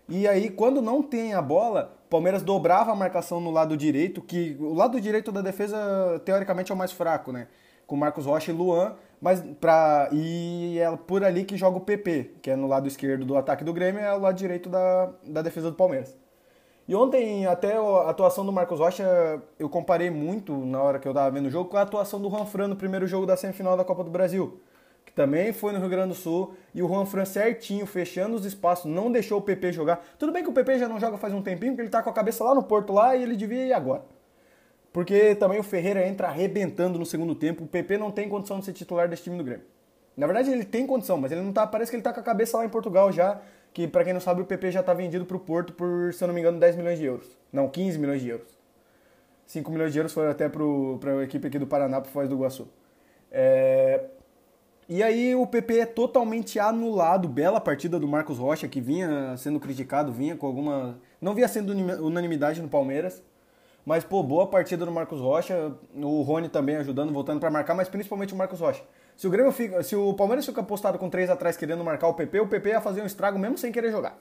E 0.09 0.27
aí, 0.27 0.49
quando 0.49 0.81
não 0.81 1.03
tem 1.03 1.35
a 1.35 1.41
bola, 1.41 1.95
Palmeiras 2.09 2.41
dobrava 2.41 2.91
a 2.91 2.95
marcação 2.95 3.39
no 3.39 3.51
lado 3.51 3.77
direito, 3.77 4.23
que 4.23 4.57
o 4.59 4.73
lado 4.73 4.99
direito 4.99 5.31
da 5.31 5.39
defesa, 5.39 6.19
teoricamente, 6.25 6.71
é 6.71 6.75
o 6.75 6.77
mais 6.77 6.91
fraco, 6.91 7.31
né? 7.31 7.47
Com 7.85 7.95
Marcos 7.95 8.25
Rocha 8.25 8.51
e 8.51 8.53
Luan, 8.53 8.95
mas 9.21 9.43
pra, 9.61 10.09
e 10.11 10.79
é 10.79 10.97
por 10.97 11.23
ali 11.23 11.45
que 11.45 11.55
joga 11.55 11.77
o 11.77 11.81
PP, 11.81 12.37
que 12.41 12.49
é 12.49 12.55
no 12.55 12.65
lado 12.65 12.87
esquerdo 12.87 13.23
do 13.23 13.37
ataque 13.37 13.63
do 13.63 13.71
Grêmio, 13.71 14.01
é 14.01 14.15
o 14.15 14.19
lado 14.19 14.35
direito 14.35 14.67
da, 14.67 15.11
da 15.23 15.43
defesa 15.43 15.69
do 15.69 15.77
Palmeiras. 15.77 16.17
E 16.87 16.95
ontem, 16.95 17.45
até 17.45 17.77
a 17.77 18.09
atuação 18.09 18.43
do 18.43 18.51
Marcos 18.51 18.79
Rocha, 18.79 19.05
eu 19.59 19.69
comparei 19.69 20.09
muito 20.09 20.57
na 20.65 20.81
hora 20.81 20.97
que 20.97 21.07
eu 21.07 21.13
tava 21.13 21.29
vendo 21.29 21.45
o 21.45 21.51
jogo 21.51 21.69
com 21.69 21.77
a 21.77 21.83
atuação 21.83 22.19
do 22.19 22.31
Juan 22.31 22.67
no 22.67 22.75
primeiro 22.75 23.05
jogo 23.05 23.27
da 23.27 23.37
semifinal 23.37 23.77
da 23.77 23.85
Copa 23.85 24.03
do 24.03 24.09
Brasil 24.09 24.59
também 25.19 25.51
foi 25.51 25.73
no 25.73 25.79
Rio 25.79 25.89
Grande 25.89 26.07
do 26.07 26.15
Sul, 26.15 26.53
e 26.73 26.81
o 26.81 26.87
Juan 26.87 27.05
Fran 27.05 27.25
certinho, 27.25 27.85
fechando 27.85 28.37
os 28.37 28.45
espaços, 28.45 28.89
não 28.89 29.11
deixou 29.11 29.39
o 29.39 29.41
PP 29.41 29.73
jogar. 29.73 30.01
Tudo 30.17 30.31
bem 30.31 30.41
que 30.41 30.49
o 30.49 30.53
PP 30.53 30.79
já 30.79 30.87
não 30.87 30.97
joga 30.97 31.17
faz 31.17 31.33
um 31.33 31.41
tempinho, 31.41 31.73
porque 31.73 31.81
ele 31.81 31.89
tá 31.89 32.01
com 32.01 32.09
a 32.09 32.13
cabeça 32.13 32.41
lá 32.41 32.55
no 32.55 32.63
Porto 32.63 32.93
lá 32.93 33.17
e 33.17 33.23
ele 33.23 33.35
devia 33.35 33.65
ir 33.65 33.73
agora. 33.73 34.03
Porque 34.93 35.35
também 35.35 35.59
o 35.59 35.63
Ferreira 35.63 36.07
entra 36.07 36.29
arrebentando 36.29 36.97
no 36.97 37.05
segundo 37.05 37.35
tempo, 37.35 37.65
o 37.65 37.67
PP 37.67 37.97
não 37.97 38.11
tem 38.11 38.29
condição 38.29 38.59
de 38.59 38.65
ser 38.65 38.71
titular 38.71 39.09
desse 39.09 39.23
time 39.23 39.37
do 39.37 39.43
Grêmio. 39.43 39.65
Na 40.15 40.25
verdade 40.25 40.51
ele 40.51 40.63
tem 40.63 40.87
condição, 40.87 41.17
mas 41.17 41.33
ele 41.33 41.41
não 41.41 41.51
tá, 41.51 41.67
parece 41.67 41.91
que 41.91 41.97
ele 41.97 42.03
tá 42.03 42.13
com 42.13 42.21
a 42.21 42.23
cabeça 42.23 42.55
lá 42.55 42.63
em 42.63 42.69
Portugal 42.69 43.11
já, 43.11 43.41
que 43.73 43.89
para 43.89 44.05
quem 44.05 44.13
não 44.13 44.21
sabe 44.21 44.41
o 44.41 44.45
PP 44.45 44.71
já 44.71 44.81
tá 44.81 44.93
vendido 44.93 45.25
pro 45.25 45.37
Porto 45.37 45.73
por, 45.73 46.13
se 46.13 46.23
eu 46.23 46.29
não 46.29 46.33
me 46.33 46.39
engano, 46.39 46.57
10 46.57 46.77
milhões 46.77 46.97
de 46.97 47.03
euros. 47.03 47.27
Não, 47.51 47.67
15 47.67 47.99
milhões 47.99 48.21
de 48.21 48.29
euros. 48.29 48.57
5 49.47 49.69
milhões 49.69 49.91
de 49.91 49.99
euros 49.99 50.13
foram 50.13 50.31
até 50.31 50.47
para 50.47 51.11
a 51.19 51.23
equipe 51.25 51.45
aqui 51.45 51.59
do 51.59 51.67
Paraná, 51.67 51.99
pro 51.99 52.09
Foz 52.09 52.29
do 52.29 52.35
Iguaçu. 52.35 52.69
É, 53.29 54.05
e 54.89 55.03
aí 55.03 55.35
o 55.35 55.45
PP 55.45 55.81
é 55.81 55.85
totalmente 55.85 56.57
anulado. 56.57 57.27
Bela 57.29 57.61
partida 57.61 57.99
do 57.99 58.07
Marcos 58.07 58.39
Rocha, 58.39 58.67
que 58.67 58.81
vinha 58.81 59.37
sendo 59.37 59.59
criticado, 59.59 60.11
vinha 60.11 60.35
com 60.35 60.47
alguma. 60.47 60.99
Não 61.21 61.35
vinha 61.35 61.47
sendo 61.47 61.73
unanimidade 62.03 62.59
no 62.59 62.67
Palmeiras. 62.67 63.21
Mas, 63.85 64.03
pô, 64.03 64.23
boa 64.23 64.47
partida 64.47 64.87
do 64.87 64.91
Marcos 64.91 65.21
Rocha. 65.21 65.73
O 65.95 66.23
Rony 66.23 66.49
também 66.49 66.75
ajudando, 66.77 67.13
voltando 67.13 67.39
para 67.39 67.51
marcar, 67.51 67.75
mas 67.75 67.87
principalmente 67.87 68.33
o 68.33 68.35
Marcos 68.35 68.59
Rocha. 68.59 68.83
Se 69.15 69.27
o 69.27 69.29
Grêmio 69.29 69.51
fica. 69.51 69.83
Se 69.83 69.95
o 69.95 70.11
Palmeiras 70.15 70.43
fica 70.43 70.63
postado 70.63 70.97
com 70.97 71.07
três 71.07 71.29
atrás 71.29 71.55
querendo 71.55 71.83
marcar 71.83 72.07
o 72.07 72.15
PP, 72.15 72.39
o 72.39 72.47
PP 72.47 72.69
ia 72.69 72.81
fazer 72.81 73.03
um 73.03 73.05
estrago 73.05 73.37
mesmo 73.37 73.59
sem 73.59 73.71
querer 73.71 73.91
jogar. 73.91 74.17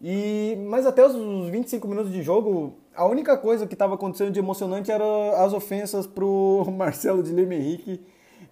E, 0.00 0.56
mas 0.66 0.86
até 0.86 1.04
os 1.04 1.14
25 1.50 1.86
minutos 1.86 2.10
de 2.10 2.22
jogo, 2.22 2.78
a 2.94 3.04
única 3.04 3.36
coisa 3.36 3.66
que 3.66 3.74
estava 3.74 3.96
acontecendo 3.96 4.30
de 4.30 4.38
emocionante 4.38 4.90
eram 4.90 5.32
as 5.32 5.52
ofensas 5.52 6.06
pro 6.06 6.64
Marcelo 6.72 7.22
de 7.22 7.32
Lima 7.32 7.54
Henrique 7.54 8.00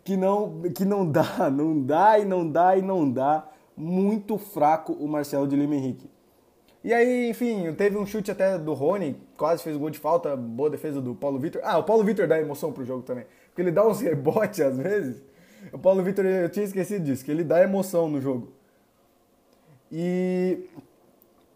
que 0.05 0.17
não, 0.17 0.63
que 0.63 0.85
não 0.85 1.11
dá, 1.11 1.51
não 1.51 1.83
dá 1.83 2.19
e 2.19 2.25
não 2.25 2.49
dá 2.49 2.77
e 2.77 2.83
não 2.83 3.11
dá. 3.11 3.49
Muito 3.77 4.39
fraco 4.39 4.93
o 4.95 5.07
Marcelo 5.07 5.47
de 5.47 5.55
Lima 5.55 5.75
Henrique. 5.75 6.09
E 6.83 6.95
aí, 6.95 7.29
enfim, 7.29 7.73
teve 7.75 7.99
um 7.99 8.07
chute 8.07 8.31
até 8.31 8.57
do 8.57 8.73
Rony, 8.73 9.21
quase 9.37 9.63
fez 9.63 9.77
gol 9.77 9.91
de 9.91 9.99
falta, 9.99 10.37
boa 10.37 10.71
defesa 10.71 11.01
do 11.01 11.15
Paulo 11.15 11.39
Vitor. 11.39 11.61
Ah, 11.65 11.79
o 11.79 11.83
Paulo 11.83 12.05
Vitor 12.05 12.29
dá 12.29 12.41
emoção 12.41 12.73
pro 12.73 12.85
jogo 12.85 13.03
também. 13.03 13.27
Porque 13.49 13.61
ele 13.61 13.73
dá 13.73 13.87
uns 13.87 14.01
rebotes 14.03 14.61
às 14.61 14.79
vezes. 14.79 15.21
O 15.73 15.79
Paulo 15.79 16.03
Vitor, 16.03 16.25
eu 16.25 16.49
tinha 16.49 16.65
esquecido 16.65 17.05
disso, 17.05 17.25
que 17.25 17.31
ele 17.31 17.43
dá 17.43 17.61
emoção 17.61 18.09
no 18.09 18.21
jogo. 18.21 18.53
E. 19.91 20.65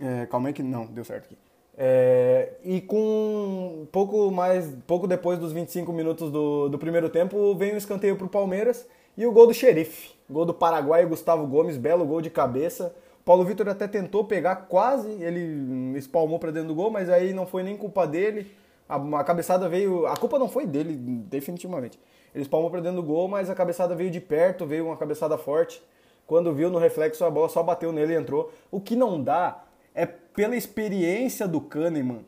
É, 0.00 0.26
calma 0.26 0.48
aí 0.48 0.52
que. 0.52 0.62
Não, 0.62 0.86
deu 0.86 1.04
certo 1.04 1.26
aqui. 1.26 1.38
É, 1.76 2.52
e 2.64 2.80
com 2.80 3.86
pouco 3.90 4.30
mais, 4.30 4.74
pouco 4.86 5.06
depois 5.06 5.38
dos 5.38 5.52
25 5.52 5.92
minutos 5.92 6.30
do, 6.30 6.68
do 6.68 6.78
primeiro 6.78 7.08
tempo, 7.08 7.54
vem 7.54 7.74
o 7.74 7.76
escanteio 7.76 8.16
para 8.16 8.26
o 8.26 8.30
Palmeiras 8.30 8.86
e 9.16 9.26
o 9.26 9.32
gol 9.32 9.46
do 9.46 9.54
xerife. 9.54 10.12
Gol 10.28 10.44
do 10.44 10.54
Paraguai, 10.54 11.04
Gustavo 11.06 11.46
Gomes, 11.46 11.76
belo 11.76 12.04
gol 12.04 12.20
de 12.20 12.30
cabeça. 12.30 12.94
Paulo 13.24 13.44
Vitor 13.44 13.68
até 13.68 13.86
tentou 13.86 14.24
pegar 14.24 14.56
quase, 14.56 15.10
ele 15.22 15.96
espalmou 15.98 16.38
para 16.38 16.50
dentro 16.50 16.68
do 16.68 16.74
gol, 16.74 16.90
mas 16.90 17.08
aí 17.08 17.32
não 17.32 17.46
foi 17.46 17.62
nem 17.62 17.76
culpa 17.76 18.06
dele. 18.06 18.50
A, 18.88 18.96
a, 18.96 19.24
cabeçada 19.24 19.68
veio, 19.68 20.06
a 20.06 20.16
culpa 20.16 20.38
não 20.38 20.48
foi 20.48 20.66
dele, 20.66 20.94
definitivamente. 20.96 21.98
Ele 22.34 22.42
espalmou 22.42 22.70
para 22.70 22.80
dentro 22.80 22.96
do 22.96 23.06
gol, 23.06 23.28
mas 23.28 23.50
a 23.50 23.54
cabeçada 23.54 23.94
veio 23.94 24.10
de 24.10 24.20
perto, 24.20 24.66
veio 24.66 24.86
uma 24.86 24.96
cabeçada 24.96 25.36
forte. 25.36 25.82
Quando 26.26 26.52
viu 26.52 26.70
no 26.70 26.78
reflexo, 26.78 27.24
a 27.24 27.30
bola 27.30 27.48
só 27.48 27.62
bateu 27.62 27.92
nele 27.92 28.14
e 28.14 28.16
entrou. 28.16 28.52
O 28.70 28.80
que 28.80 28.96
não 28.96 29.22
dá 29.22 29.64
é 29.94 30.06
pela 30.40 30.56
experiência 30.56 31.46
do 31.46 31.60
Kahneman. 31.60 32.24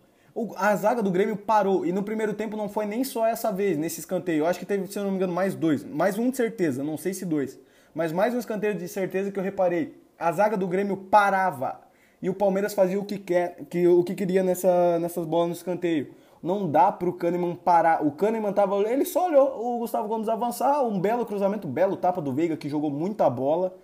A 0.57 0.77
zaga 0.77 1.03
do 1.03 1.11
Grêmio 1.11 1.35
parou 1.35 1.87
e 1.87 1.93
no 1.93 2.03
primeiro 2.03 2.35
tempo 2.35 2.59
não 2.59 2.69
foi 2.69 2.85
nem 2.85 3.03
só 3.05 3.27
essa 3.27 3.51
vez, 3.51 3.79
nesse 3.79 4.01
escanteio. 4.01 4.41
Eu 4.41 4.47
acho 4.47 4.59
que 4.59 4.67
teve, 4.67 4.87
se 4.87 4.99
eu 4.99 5.05
não 5.05 5.13
me 5.13 5.17
engano, 5.17 5.33
mais 5.33 5.55
dois. 5.55 5.83
Mais 5.83 6.19
um 6.19 6.29
de 6.29 6.37
certeza, 6.37 6.85
não 6.85 6.99
sei 6.99 7.15
se 7.15 7.25
dois. 7.25 7.59
Mas 7.95 8.13
mais 8.13 8.35
um 8.35 8.39
escanteio 8.39 8.75
de 8.75 8.87
certeza 8.87 9.33
que 9.33 9.39
eu 9.39 9.43
reparei. 9.43 9.97
A 10.19 10.31
zaga 10.31 10.59
do 10.59 10.69
Grêmio 10.69 10.95
parava 10.95 11.81
e 12.21 12.29
o 12.29 12.35
Palmeiras 12.35 12.75
fazia 12.75 13.01
o 13.01 13.05
que, 13.07 13.17
quer, 13.17 13.57
que, 13.71 13.89
o 13.89 14.05
que 14.05 14.15
queria 14.15 14.43
nessa, 14.43 14.99
nessas 14.99 15.25
bolas 15.25 15.49
no 15.49 15.55
escanteio. 15.55 16.13
Não 16.43 16.71
dá 16.71 16.93
pro 16.93 17.15
Kahneman 17.15 17.55
parar. 17.55 18.07
O 18.07 18.13
Kahneman 18.13 18.53
tava. 18.53 18.77
Ele 18.83 19.07
só 19.07 19.29
olhou 19.29 19.77
o 19.77 19.79
Gustavo 19.79 20.07
Gomes 20.07 20.29
avançar, 20.29 20.83
um 20.83 21.01
belo 21.01 21.25
cruzamento, 21.25 21.67
belo 21.67 21.97
tapa 21.97 22.21
do 22.21 22.35
Veiga 22.35 22.59
que 22.59 22.69
jogou 22.69 22.91
muita 22.91 23.31
bola. 23.31 23.75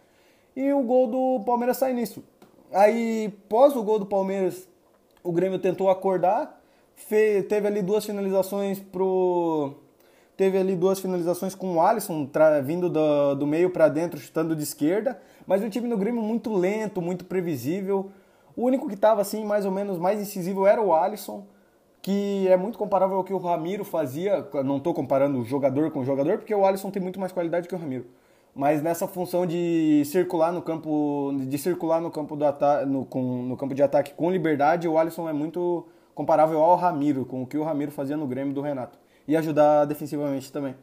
E 0.55 0.71
o 0.71 0.83
gol 0.83 1.07
do 1.07 1.45
Palmeiras 1.47 1.79
sai 1.79 1.95
nisso. 1.95 2.23
Aí, 2.73 3.35
pós 3.49 3.75
o 3.75 3.83
gol 3.83 3.99
do 3.99 4.07
Palmeiras, 4.07 4.69
o 5.23 5.33
Grêmio 5.33 5.59
tentou 5.59 5.89
acordar, 5.89 6.61
teve 7.49 7.67
ali 7.67 7.81
duas 7.81 8.05
finalizações 8.05 8.79
pro 8.79 9.75
teve 10.37 10.57
ali 10.57 10.77
duas 10.77 11.01
finalizações 11.01 11.53
com 11.53 11.75
o 11.75 11.81
Alisson 11.83 12.31
vindo 12.65 12.89
do, 12.89 13.35
do 13.35 13.45
meio 13.47 13.71
para 13.71 13.89
dentro, 13.89 14.21
chutando 14.21 14.55
de 14.55 14.63
esquerda, 14.63 15.21
mas 15.45 15.65
o 15.65 15.69
time 15.69 15.89
do 15.89 15.97
Grêmio 15.97 16.23
muito 16.23 16.55
lento, 16.55 17.03
muito 17.03 17.25
previsível. 17.25 18.13
O 18.55 18.65
único 18.65 18.87
que 18.87 18.95
estava 18.95 19.21
assim, 19.21 19.45
mais 19.45 19.67
ou 19.67 19.73
menos 19.73 19.99
mais 19.99 20.21
incisivo 20.21 20.65
era 20.65 20.81
o 20.81 20.95
Alisson, 20.95 21.45
que 22.01 22.47
é 22.47 22.57
muito 22.57 22.79
comparável 22.79 23.17
ao 23.17 23.25
que 23.25 23.33
o 23.33 23.39
Ramiro 23.39 23.85
fazia. 23.85 24.47
Não 24.65 24.77
estou 24.77 24.95
comparando 24.95 25.45
jogador 25.45 25.91
com 25.91 26.05
jogador, 26.05 26.39
porque 26.39 26.55
o 26.55 26.65
Alisson 26.65 26.91
tem 26.91 27.03
muito 27.03 27.19
mais 27.19 27.33
qualidade 27.33 27.67
que 27.67 27.75
o 27.75 27.79
Ramiro 27.79 28.07
mas 28.59 28.83
nessa 28.83 29.07
função 29.07 29.47
de 29.47 30.03
circular 30.05 30.53
no 30.53 30.61
campo, 30.61 31.33
de 31.47 31.57
circular 31.57 32.01
no 32.01 32.11
campo, 32.11 32.35
do 32.35 32.45
no, 32.89 33.05
com, 33.05 33.45
no 33.45 33.57
campo 33.57 33.73
de 33.73 33.85
ataque 33.85 34.13
com 34.15 34.33
liberdade, 34.33 34.89
o 34.89 34.99
Alisson 34.99 35.29
é 35.29 35.33
muito 35.33 35.87
comparável 36.13 36.59
ao 36.59 36.75
Ramiro, 36.75 37.25
com 37.25 37.45
o 37.45 37.47
que 37.47 37.57
o 37.57 37.63
Ramiro 37.63 37.93
fazia 37.93 38.17
no 38.17 38.27
Grêmio 38.27 38.53
do 38.53 38.61
Renato. 38.61 38.99
E 39.29 39.37
ajudar 39.37 39.85
defensivamente 39.85 40.51
também. 40.51 40.75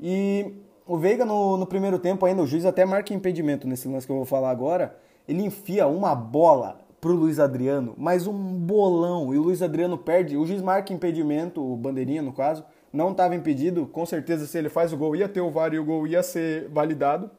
E 0.00 0.54
o 0.84 0.98
Veiga 0.98 1.24
no, 1.24 1.56
no 1.56 1.66
primeiro 1.66 2.00
tempo 2.00 2.26
ainda, 2.26 2.42
o 2.42 2.48
juiz 2.48 2.66
até 2.66 2.84
marca 2.84 3.14
impedimento 3.14 3.68
nesse 3.68 3.86
lance 3.86 4.04
que 4.04 4.10
eu 4.10 4.16
vou 4.16 4.26
falar 4.26 4.50
agora. 4.50 4.96
Ele 5.28 5.44
enfia 5.44 5.86
uma 5.86 6.16
bola 6.16 6.80
pro 7.00 7.14
Luiz 7.14 7.38
Adriano, 7.38 7.94
mas 7.96 8.26
um 8.26 8.32
bolão. 8.32 9.32
E 9.32 9.38
o 9.38 9.42
Luiz 9.42 9.62
Adriano 9.62 9.96
perde. 9.96 10.36
O 10.36 10.44
juiz 10.44 10.60
marca 10.60 10.92
impedimento, 10.92 11.64
o 11.64 11.76
bandeirinha 11.76 12.22
no 12.22 12.32
caso 12.32 12.64
não 12.92 13.12
estava 13.12 13.34
impedido, 13.34 13.86
com 13.86 14.04
certeza 14.04 14.46
se 14.46 14.58
ele 14.58 14.68
faz 14.68 14.92
o 14.92 14.96
gol 14.96 15.16
ia 15.16 15.28
ter 15.28 15.40
o 15.40 15.50
VAR 15.50 15.72
e 15.72 15.78
o 15.78 15.84
gol 15.84 16.06
ia 16.06 16.22
ser 16.22 16.68
validado. 16.68 17.30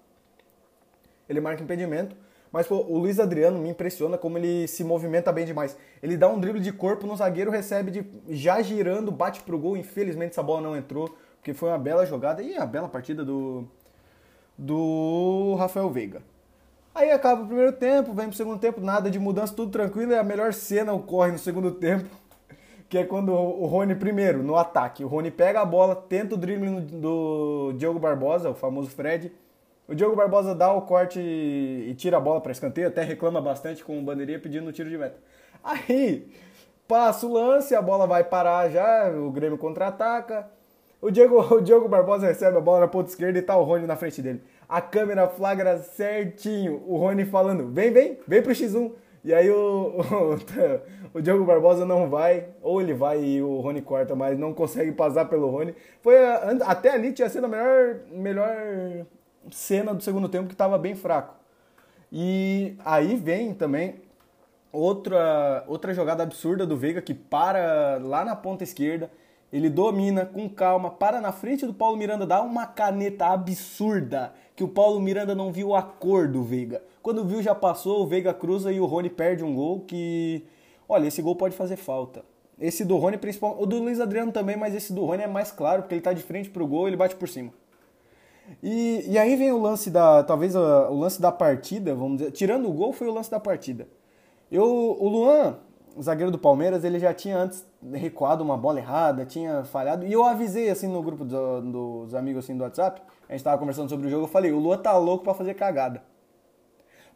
Ele 1.29 1.39
marca 1.39 1.61
impedimento. 1.61 2.15
Mas 2.51 2.67
pô, 2.67 2.75
o 2.75 2.99
Luiz 2.99 3.19
Adriano 3.19 3.57
me 3.59 3.69
impressiona 3.69 4.17
como 4.17 4.37
ele 4.37 4.67
se 4.67 4.83
movimenta 4.83 5.31
bem 5.31 5.45
demais. 5.45 5.75
Ele 6.01 6.15
dá 6.15 6.27
um 6.27 6.39
drible 6.39 6.61
de 6.61 6.71
corpo 6.71 7.07
no 7.07 7.15
zagueiro, 7.15 7.49
recebe 7.49 7.89
de, 7.89 8.05
já 8.29 8.61
girando, 8.61 9.11
bate 9.11 9.41
pro 9.41 9.57
gol. 9.57 9.75
Infelizmente 9.75 10.31
essa 10.31 10.43
bola 10.43 10.61
não 10.61 10.75
entrou, 10.75 11.15
porque 11.37 11.53
foi 11.53 11.69
uma 11.69 11.79
bela 11.79 12.05
jogada 12.05 12.41
e 12.41 12.55
a 12.55 12.65
bela 12.65 12.87
partida 12.87 13.25
do, 13.25 13.67
do 14.57 15.55
Rafael 15.57 15.89
Veiga. 15.89 16.21
Aí 16.93 17.09
acaba 17.09 17.41
o 17.41 17.47
primeiro 17.47 17.71
tempo, 17.71 18.13
vem 18.13 18.27
pro 18.27 18.37
segundo 18.37 18.59
tempo, 18.59 18.79
nada 18.79 19.09
de 19.09 19.17
mudança, 19.17 19.55
tudo 19.55 19.71
tranquilo, 19.71 20.11
e 20.11 20.15
a 20.15 20.23
melhor 20.23 20.53
cena 20.53 20.93
ocorre 20.93 21.31
no 21.31 21.39
segundo 21.39 21.71
tempo 21.71 22.07
que 22.93 22.97
é 22.99 23.03
quando 23.03 23.33
o 23.33 23.65
Rony, 23.65 23.95
primeiro, 23.95 24.43
no 24.43 24.55
ataque, 24.55 25.03
o 25.03 25.07
Rony 25.07 25.31
pega 25.31 25.61
a 25.61 25.65
bola, 25.65 25.95
tenta 25.95 26.35
o 26.35 26.37
drible 26.37 26.79
do 26.79 27.73
Diogo 27.75 27.97
Barbosa, 27.97 28.51
o 28.51 28.53
famoso 28.53 28.91
Fred. 28.91 29.33
O 29.87 29.95
Diogo 29.95 30.15
Barbosa 30.15 30.53
dá 30.53 30.71
o 30.71 30.83
corte 30.83 31.19
e 31.19 31.91
tira 31.97 32.17
a 32.17 32.19
bola 32.19 32.39
para 32.39 32.51
escanteio, 32.51 32.89
até 32.89 33.01
reclama 33.01 33.41
bastante 33.41 33.83
com 33.83 33.97
o 33.97 34.03
bandeirinha 34.03 34.37
pedindo 34.37 34.69
o 34.69 34.71
tiro 34.71 34.91
de 34.91 34.97
meta. 34.99 35.17
Aí, 35.63 36.31
passa 36.87 37.25
o 37.25 37.33
lance, 37.33 37.73
a 37.73 37.81
bola 37.81 38.05
vai 38.05 38.23
parar 38.23 38.69
já, 38.69 39.09
o 39.09 39.31
Grêmio 39.31 39.57
contra-ataca. 39.57 40.47
O 41.01 41.09
Diogo, 41.09 41.41
o 41.55 41.61
Diogo 41.61 41.89
Barbosa 41.89 42.27
recebe 42.27 42.59
a 42.59 42.61
bola 42.61 42.81
na 42.81 42.87
ponta 42.87 43.09
esquerda 43.09 43.39
e 43.39 43.41
tá 43.41 43.57
o 43.57 43.63
Rony 43.63 43.87
na 43.87 43.95
frente 43.95 44.21
dele. 44.21 44.43
A 44.69 44.79
câmera 44.79 45.27
flagra 45.27 45.79
certinho 45.79 46.83
o 46.85 46.95
Rony 46.95 47.25
falando: 47.25 47.71
vem, 47.71 47.91
vem, 47.91 48.19
vem 48.27 48.43
pro 48.43 48.51
X1. 48.51 48.91
E 49.23 49.33
aí 49.33 49.49
o, 49.49 49.55
o, 51.13 51.17
o, 51.17 51.21
Diogo 51.21 51.45
Barbosa 51.45 51.85
não 51.85 52.09
vai, 52.09 52.47
ou 52.61 52.81
ele 52.81 52.93
vai 52.93 53.23
e 53.23 53.41
o 53.41 53.61
Rony 53.61 53.81
corta, 53.81 54.15
mas 54.15 54.37
não 54.37 54.53
consegue 54.53 54.91
passar 54.91 55.25
pelo 55.25 55.49
Rony. 55.49 55.73
Foi 56.01 56.15
até 56.65 56.91
ali 56.91 57.13
tinha 57.13 57.29
sido 57.29 57.45
a 57.45 57.47
melhor, 57.47 57.99
melhor 58.11 59.05
cena 59.49 59.93
do 59.93 60.03
segundo 60.03 60.27
tempo 60.27 60.47
que 60.47 60.53
estava 60.53 60.77
bem 60.77 60.93
fraco. 60.93 61.35
E 62.11 62.75
aí 62.83 63.15
vem 63.15 63.53
também 63.53 64.01
outra 64.71 65.63
outra 65.67 65.93
jogada 65.93 66.23
absurda 66.23 66.65
do 66.65 66.75
Veiga 66.75 67.01
que 67.01 67.13
para 67.13 67.99
lá 68.03 68.25
na 68.25 68.35
ponta 68.35 68.63
esquerda, 68.63 69.09
ele 69.53 69.69
domina 69.69 70.25
com 70.25 70.49
calma, 70.49 70.89
para 70.91 71.21
na 71.21 71.31
frente 71.31 71.65
do 71.65 71.73
Paulo 71.73 71.95
Miranda, 71.95 72.25
dá 72.25 72.41
uma 72.41 72.65
caneta 72.65 73.27
absurda 73.27 74.33
que 74.55 74.63
o 74.63 74.67
Paulo 74.67 74.99
Miranda 74.99 75.33
não 75.33 75.51
viu 75.51 75.73
a 75.73 75.81
cor 75.81 76.27
do 76.27 76.43
Veiga. 76.43 76.81
Quando 77.03 77.25
viu, 77.25 77.43
já 77.43 77.53
passou, 77.53 78.01
o 78.01 78.07
Veiga 78.07 78.33
cruza 78.33 78.71
e 78.71 78.79
o 78.79 78.85
Rony 78.85 79.09
perde 79.09 79.43
um 79.43 79.53
gol 79.53 79.81
que. 79.81 80.45
Olha, 80.87 81.05
esse 81.05 81.21
gol 81.21 81.35
pode 81.35 81.53
fazer 81.53 81.75
falta. 81.75 82.23
Esse 82.57 82.85
do 82.85 82.95
Rony, 82.95 83.17
principalmente. 83.17 83.61
O 83.61 83.65
do 83.65 83.77
Luiz 83.77 83.99
Adriano 83.99 84.31
também, 84.31 84.55
mas 84.55 84.73
esse 84.73 84.93
do 84.93 85.03
Rony 85.03 85.23
é 85.23 85.27
mais 85.27 85.51
claro, 85.51 85.81
porque 85.81 85.95
ele 85.95 86.01
tá 86.01 86.13
de 86.13 86.23
frente 86.23 86.49
pro 86.49 86.65
gol 86.65 86.87
e 86.87 86.91
ele 86.91 86.95
bate 86.95 87.17
por 87.17 87.27
cima. 87.27 87.51
E, 88.61 89.03
e 89.05 89.17
aí 89.17 89.35
vem 89.35 89.51
o 89.51 89.61
lance 89.61 89.91
da. 89.91 90.23
Talvez 90.23 90.55
a, 90.55 90.89
o 90.89 90.97
lance 90.97 91.21
da 91.21 91.29
partida, 91.29 91.93
vamos 91.93 92.19
dizer. 92.19 92.31
Tirando 92.31 92.69
o 92.69 92.73
gol, 92.73 92.93
foi 92.93 93.07
o 93.09 93.13
lance 93.13 93.29
da 93.29 93.39
partida. 93.39 93.85
Eu, 94.49 94.63
o 94.63 95.09
Luan, 95.09 95.57
zagueiro 96.01 96.31
do 96.31 96.39
Palmeiras, 96.39 96.85
ele 96.85 96.99
já 96.99 97.13
tinha 97.13 97.37
antes 97.37 97.65
recuado 97.91 98.41
uma 98.45 98.55
bola 98.55 98.79
errada, 98.79 99.25
tinha 99.25 99.65
falhado. 99.65 100.05
E 100.05 100.13
eu 100.13 100.23
avisei 100.23 100.69
assim 100.69 100.87
no 100.87 101.03
grupo 101.03 101.25
do, 101.25 101.61
dos 101.61 102.15
amigos 102.15 102.45
assim 102.45 102.55
do 102.55 102.63
WhatsApp, 102.63 103.01
a 103.27 103.33
gente 103.33 103.43
tava 103.43 103.57
conversando 103.57 103.89
sobre 103.89 104.07
o 104.07 104.09
jogo, 104.09 104.23
eu 104.23 104.29
falei, 104.29 104.53
o 104.53 104.59
Luan 104.59 104.77
tá 104.77 104.95
louco 104.97 105.25
para 105.25 105.33
fazer 105.33 105.53
cagada. 105.55 106.12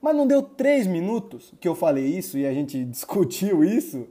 Mas 0.02 0.16
não 0.16 0.28
deu 0.28 0.42
três 0.42 0.86
minutos 0.86 1.54
que 1.60 1.68
eu 1.68 1.76
falei 1.76 2.06
isso 2.06 2.38
e 2.38 2.46
a 2.46 2.54
gente 2.54 2.84
discutiu 2.86 3.64
isso. 3.64 4.08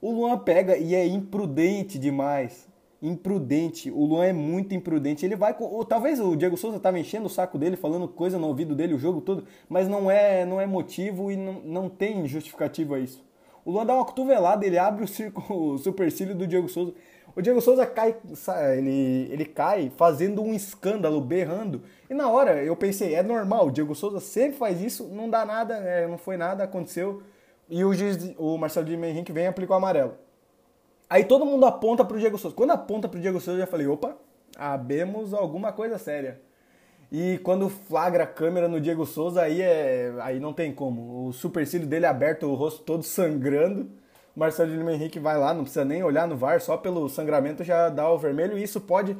O 0.00 0.10
Luan 0.10 0.38
pega 0.38 0.76
e 0.76 0.94
é 0.94 1.06
imprudente 1.06 1.98
demais. 1.98 2.68
Imprudente. 3.02 3.90
O 3.90 4.04
Luan 4.04 4.24
é 4.24 4.32
muito 4.32 4.74
imprudente. 4.74 5.24
Ele 5.24 5.36
vai. 5.36 5.54
Ou, 5.58 5.84
talvez 5.84 6.20
o 6.20 6.36
Diego 6.36 6.56
Souza 6.56 6.78
estava 6.78 6.98
enchendo 6.98 7.26
o 7.26 7.30
saco 7.30 7.58
dele, 7.58 7.76
falando 7.76 8.08
coisa 8.08 8.38
no 8.38 8.46
ouvido 8.46 8.74
dele 8.74 8.94
o 8.94 8.98
jogo 8.98 9.20
todo, 9.20 9.44
mas 9.68 9.88
não 9.88 10.10
é, 10.10 10.44
não 10.44 10.60
é 10.60 10.66
motivo 10.66 11.30
e 11.30 11.36
não, 11.36 11.54
não 11.64 11.88
tem 11.88 12.26
justificativa 12.26 12.98
isso. 12.98 13.24
O 13.64 13.72
Luan 13.72 13.84
dá 13.84 13.94
uma 13.94 14.04
cotovelada, 14.04 14.64
ele 14.64 14.78
abre 14.78 15.04
o, 15.04 15.08
circo, 15.08 15.42
o 15.52 15.76
supercílio 15.76 16.34
do 16.34 16.46
Diego 16.46 16.68
Souza. 16.68 16.94
O 17.36 17.42
Diego 17.42 17.60
Souza 17.60 17.84
cai, 17.84 18.16
ele, 18.78 19.28
ele 19.30 19.44
cai 19.44 19.92
fazendo 19.94 20.42
um 20.42 20.54
escândalo, 20.54 21.20
berrando. 21.20 21.82
E 22.08 22.14
na 22.14 22.30
hora 22.30 22.64
eu 22.64 22.74
pensei, 22.74 23.14
é 23.14 23.22
normal, 23.22 23.66
o 23.66 23.70
Diego 23.70 23.94
Souza 23.94 24.20
sempre 24.20 24.56
faz 24.56 24.80
isso, 24.80 25.06
não 25.08 25.28
dá 25.28 25.44
nada, 25.44 25.76
é, 25.76 26.06
não 26.08 26.16
foi 26.16 26.38
nada, 26.38 26.64
aconteceu. 26.64 27.22
E 27.68 27.84
o 27.84 27.92
juiz, 27.92 28.34
o 28.38 28.56
Marcelo 28.56 28.86
de 28.86 28.94
Henrique 28.94 29.32
vem 29.32 29.44
e 29.44 29.48
aplicou 29.48 29.74
o 29.74 29.76
amarelo. 29.76 30.14
Aí 31.10 31.24
todo 31.24 31.44
mundo 31.44 31.66
aponta 31.66 32.02
pro 32.06 32.18
Diego 32.18 32.38
Souza. 32.38 32.56
Quando 32.56 32.70
aponta 32.70 33.06
pro 33.06 33.20
Diego 33.20 33.38
Souza, 33.38 33.58
eu 33.58 33.64
já 33.64 33.66
falei, 33.66 33.86
opa, 33.86 34.16
abemos 34.56 35.34
alguma 35.34 35.72
coisa 35.72 35.98
séria. 35.98 36.40
E 37.12 37.38
quando 37.42 37.68
flagra 37.68 38.24
a 38.24 38.26
câmera 38.26 38.66
no 38.66 38.80
Diego 38.80 39.04
Souza, 39.04 39.42
aí, 39.42 39.60
é, 39.60 40.12
aí 40.20 40.40
não 40.40 40.54
tem 40.54 40.72
como. 40.72 41.28
O 41.28 41.32
supercílio 41.34 41.86
dele 41.86 42.06
aberto, 42.06 42.46
o 42.46 42.54
rosto 42.54 42.82
todo 42.82 43.02
sangrando. 43.02 43.90
Marcelo 44.36 44.70
Lima 44.70 44.92
Henrique 44.92 45.18
vai 45.18 45.38
lá, 45.38 45.54
não 45.54 45.62
precisa 45.62 45.82
nem 45.82 46.04
olhar 46.04 46.28
no 46.28 46.36
VAR, 46.36 46.60
só 46.60 46.76
pelo 46.76 47.08
sangramento 47.08 47.64
já 47.64 47.88
dá 47.88 48.10
o 48.10 48.18
vermelho. 48.18 48.58
E 48.58 48.62
isso 48.62 48.78
pode, 48.82 49.16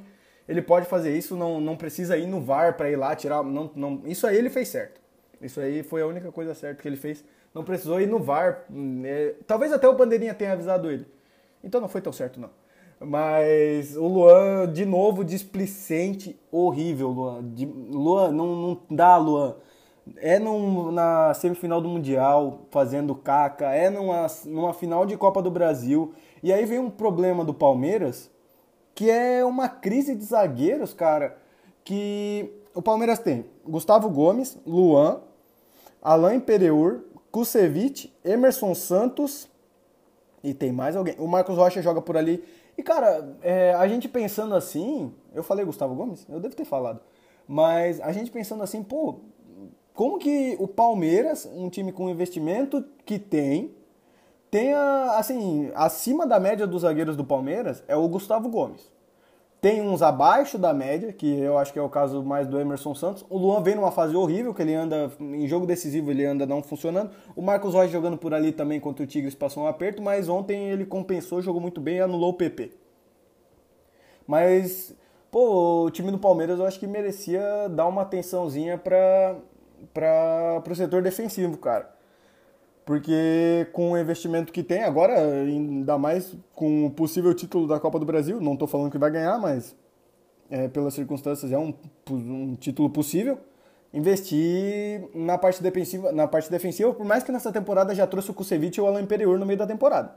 ele 0.46 0.60
pode 0.60 0.86
fazer 0.86 1.16
isso, 1.16 1.34
não, 1.34 1.58
não 1.58 1.74
precisa 1.74 2.18
ir 2.18 2.26
no 2.26 2.38
VAR 2.38 2.76
para 2.76 2.90
ir 2.90 2.96
lá 2.96 3.16
tirar. 3.16 3.42
Não, 3.42 3.70
não, 3.74 4.02
isso 4.04 4.26
aí 4.26 4.36
ele 4.36 4.50
fez 4.50 4.68
certo. 4.68 5.00
Isso 5.40 5.58
aí 5.58 5.82
foi 5.82 6.02
a 6.02 6.06
única 6.06 6.30
coisa 6.30 6.54
certa 6.54 6.82
que 6.82 6.86
ele 6.86 6.96
fez. 6.98 7.24
Não 7.54 7.64
precisou 7.64 7.98
ir 7.98 8.06
no 8.06 8.18
VAR. 8.18 8.66
É, 9.04 9.34
talvez 9.46 9.72
até 9.72 9.88
o 9.88 9.94
Bandeirinha 9.94 10.34
tenha 10.34 10.52
avisado 10.52 10.90
ele. 10.90 11.06
Então 11.64 11.80
não 11.80 11.88
foi 11.88 12.02
tão 12.02 12.12
certo, 12.12 12.38
não. 12.38 12.50
Mas 13.00 13.96
o 13.96 14.06
Luan, 14.06 14.70
de 14.70 14.84
novo, 14.84 15.24
displicente, 15.24 16.38
horrível, 16.50 17.08
Luan. 17.08 17.42
De, 17.42 17.64
Luan, 17.64 18.32
não, 18.32 18.54
não 18.54 18.80
dá, 18.90 19.16
Luan 19.16 19.56
é 20.16 20.38
num, 20.38 20.92
na 20.92 21.34
semifinal 21.34 21.80
do 21.80 21.88
Mundial 21.88 22.66
fazendo 22.70 23.14
caca, 23.14 23.72
é 23.72 23.90
numa, 23.90 24.26
numa 24.44 24.72
final 24.72 25.04
de 25.04 25.16
Copa 25.16 25.42
do 25.42 25.50
Brasil. 25.50 26.14
E 26.42 26.52
aí 26.52 26.64
vem 26.64 26.78
um 26.78 26.90
problema 26.90 27.44
do 27.44 27.52
Palmeiras, 27.52 28.30
que 28.94 29.10
é 29.10 29.44
uma 29.44 29.68
crise 29.68 30.14
de 30.14 30.24
zagueiros, 30.24 30.94
cara, 30.94 31.36
que 31.84 32.50
o 32.74 32.82
Palmeiras 32.82 33.18
tem 33.18 33.46
Gustavo 33.64 34.08
Gomes, 34.08 34.58
Luan, 34.66 35.20
Alain 36.00 36.40
Pereur, 36.40 37.00
Kusevich, 37.30 38.14
Emerson 38.24 38.74
Santos 38.74 39.48
e 40.42 40.54
tem 40.54 40.70
mais 40.70 40.94
alguém. 40.94 41.16
O 41.18 41.26
Marcos 41.26 41.56
Rocha 41.56 41.82
joga 41.82 42.00
por 42.00 42.16
ali. 42.16 42.44
E, 42.78 42.82
cara, 42.82 43.36
é, 43.42 43.74
a 43.74 43.88
gente 43.88 44.08
pensando 44.08 44.54
assim, 44.54 45.12
eu 45.34 45.42
falei 45.42 45.64
Gustavo 45.64 45.94
Gomes? 45.94 46.26
Eu 46.28 46.38
devo 46.38 46.54
ter 46.54 46.64
falado. 46.64 47.00
Mas 47.48 48.00
a 48.00 48.12
gente 48.12 48.30
pensando 48.30 48.62
assim, 48.62 48.82
pô, 48.82 49.20
como 49.96 50.18
que 50.18 50.54
o 50.60 50.68
Palmeiras, 50.68 51.50
um 51.56 51.70
time 51.70 51.90
com 51.90 52.10
investimento 52.10 52.84
que 53.06 53.18
tem, 53.18 53.74
tenha, 54.50 55.16
assim, 55.16 55.72
acima 55.74 56.26
da 56.26 56.38
média 56.38 56.66
dos 56.66 56.82
zagueiros 56.82 57.16
do 57.16 57.24
Palmeiras 57.24 57.82
é 57.88 57.96
o 57.96 58.06
Gustavo 58.06 58.50
Gomes. 58.50 58.92
Tem 59.58 59.80
uns 59.80 60.02
abaixo 60.02 60.58
da 60.58 60.74
média, 60.74 61.14
que 61.14 61.40
eu 61.40 61.56
acho 61.56 61.72
que 61.72 61.78
é 61.78 61.82
o 61.82 61.88
caso 61.88 62.22
mais 62.22 62.46
do 62.46 62.60
Emerson 62.60 62.94
Santos. 62.94 63.24
O 63.30 63.38
Luan 63.38 63.62
vem 63.62 63.74
numa 63.74 63.90
fase 63.90 64.14
horrível, 64.14 64.52
que 64.52 64.60
ele 64.60 64.74
anda, 64.74 65.10
em 65.18 65.48
jogo 65.48 65.64
decisivo, 65.64 66.10
ele 66.10 66.26
anda 66.26 66.44
não 66.44 66.62
funcionando. 66.62 67.10
O 67.34 67.40
Marcos 67.40 67.72
Rocha 67.72 67.88
jogando 67.88 68.18
por 68.18 68.34
ali 68.34 68.52
também 68.52 68.78
contra 68.78 69.02
o 69.02 69.06
Tigres 69.06 69.34
passou 69.34 69.62
um 69.62 69.66
aperto, 69.66 70.02
mas 70.02 70.28
ontem 70.28 70.68
ele 70.68 70.84
compensou, 70.84 71.40
jogou 71.40 71.60
muito 71.60 71.80
bem 71.80 71.96
e 71.96 72.00
anulou 72.02 72.30
o 72.30 72.34
PP. 72.34 72.70
Mas, 74.26 74.94
pô, 75.30 75.86
o 75.86 75.90
time 75.90 76.10
do 76.10 76.18
Palmeiras 76.18 76.58
eu 76.58 76.66
acho 76.66 76.78
que 76.78 76.86
merecia 76.86 77.66
dar 77.70 77.86
uma 77.86 78.02
atençãozinha 78.02 78.76
para 78.76 79.36
para 79.92 80.62
o 80.70 80.74
setor 80.74 81.02
defensivo, 81.02 81.56
cara. 81.58 81.94
Porque 82.84 83.66
com 83.72 83.92
o 83.92 83.98
investimento 83.98 84.52
que 84.52 84.62
tem, 84.62 84.84
agora, 84.84 85.18
ainda 85.18 85.98
mais 85.98 86.36
com 86.54 86.86
o 86.86 86.90
possível 86.90 87.34
título 87.34 87.66
da 87.66 87.80
Copa 87.80 87.98
do 87.98 88.06
Brasil, 88.06 88.40
não 88.40 88.52
estou 88.52 88.68
falando 88.68 88.92
que 88.92 88.98
vai 88.98 89.10
ganhar, 89.10 89.38
mas 89.38 89.74
é, 90.48 90.68
pelas 90.68 90.94
circunstâncias 90.94 91.50
é 91.50 91.58
um, 91.58 91.74
um 92.10 92.54
título 92.54 92.88
possível. 92.88 93.38
Investir 93.92 95.08
na 95.14 95.36
parte 95.38 95.62
defensiva, 95.62 96.12
na 96.12 96.28
parte 96.28 96.50
defensiva, 96.50 96.92
por 96.92 97.04
mais 97.04 97.24
que 97.24 97.32
nessa 97.32 97.50
temporada 97.50 97.94
já 97.94 98.06
trouxe 98.06 98.30
o 98.30 98.34
Kusevich 98.34 98.78
e 98.78 98.80
o 98.80 98.86
Alan 98.86 99.00
Imperior 99.00 99.38
no 99.38 99.46
meio 99.46 99.58
da 99.58 99.66
temporada. 99.66 100.14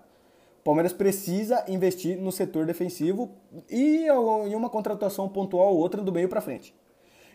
O 0.60 0.64
Palmeiras 0.64 0.92
precisa 0.92 1.64
investir 1.68 2.20
no 2.20 2.32
setor 2.32 2.66
defensivo 2.66 3.32
e 3.70 4.06
em 4.06 4.56
uma 4.56 4.70
contratação 4.70 5.28
pontual 5.30 5.74
ou 5.74 5.80
outra 5.80 6.02
do 6.02 6.12
meio 6.12 6.28
para 6.28 6.42
frente. 6.42 6.76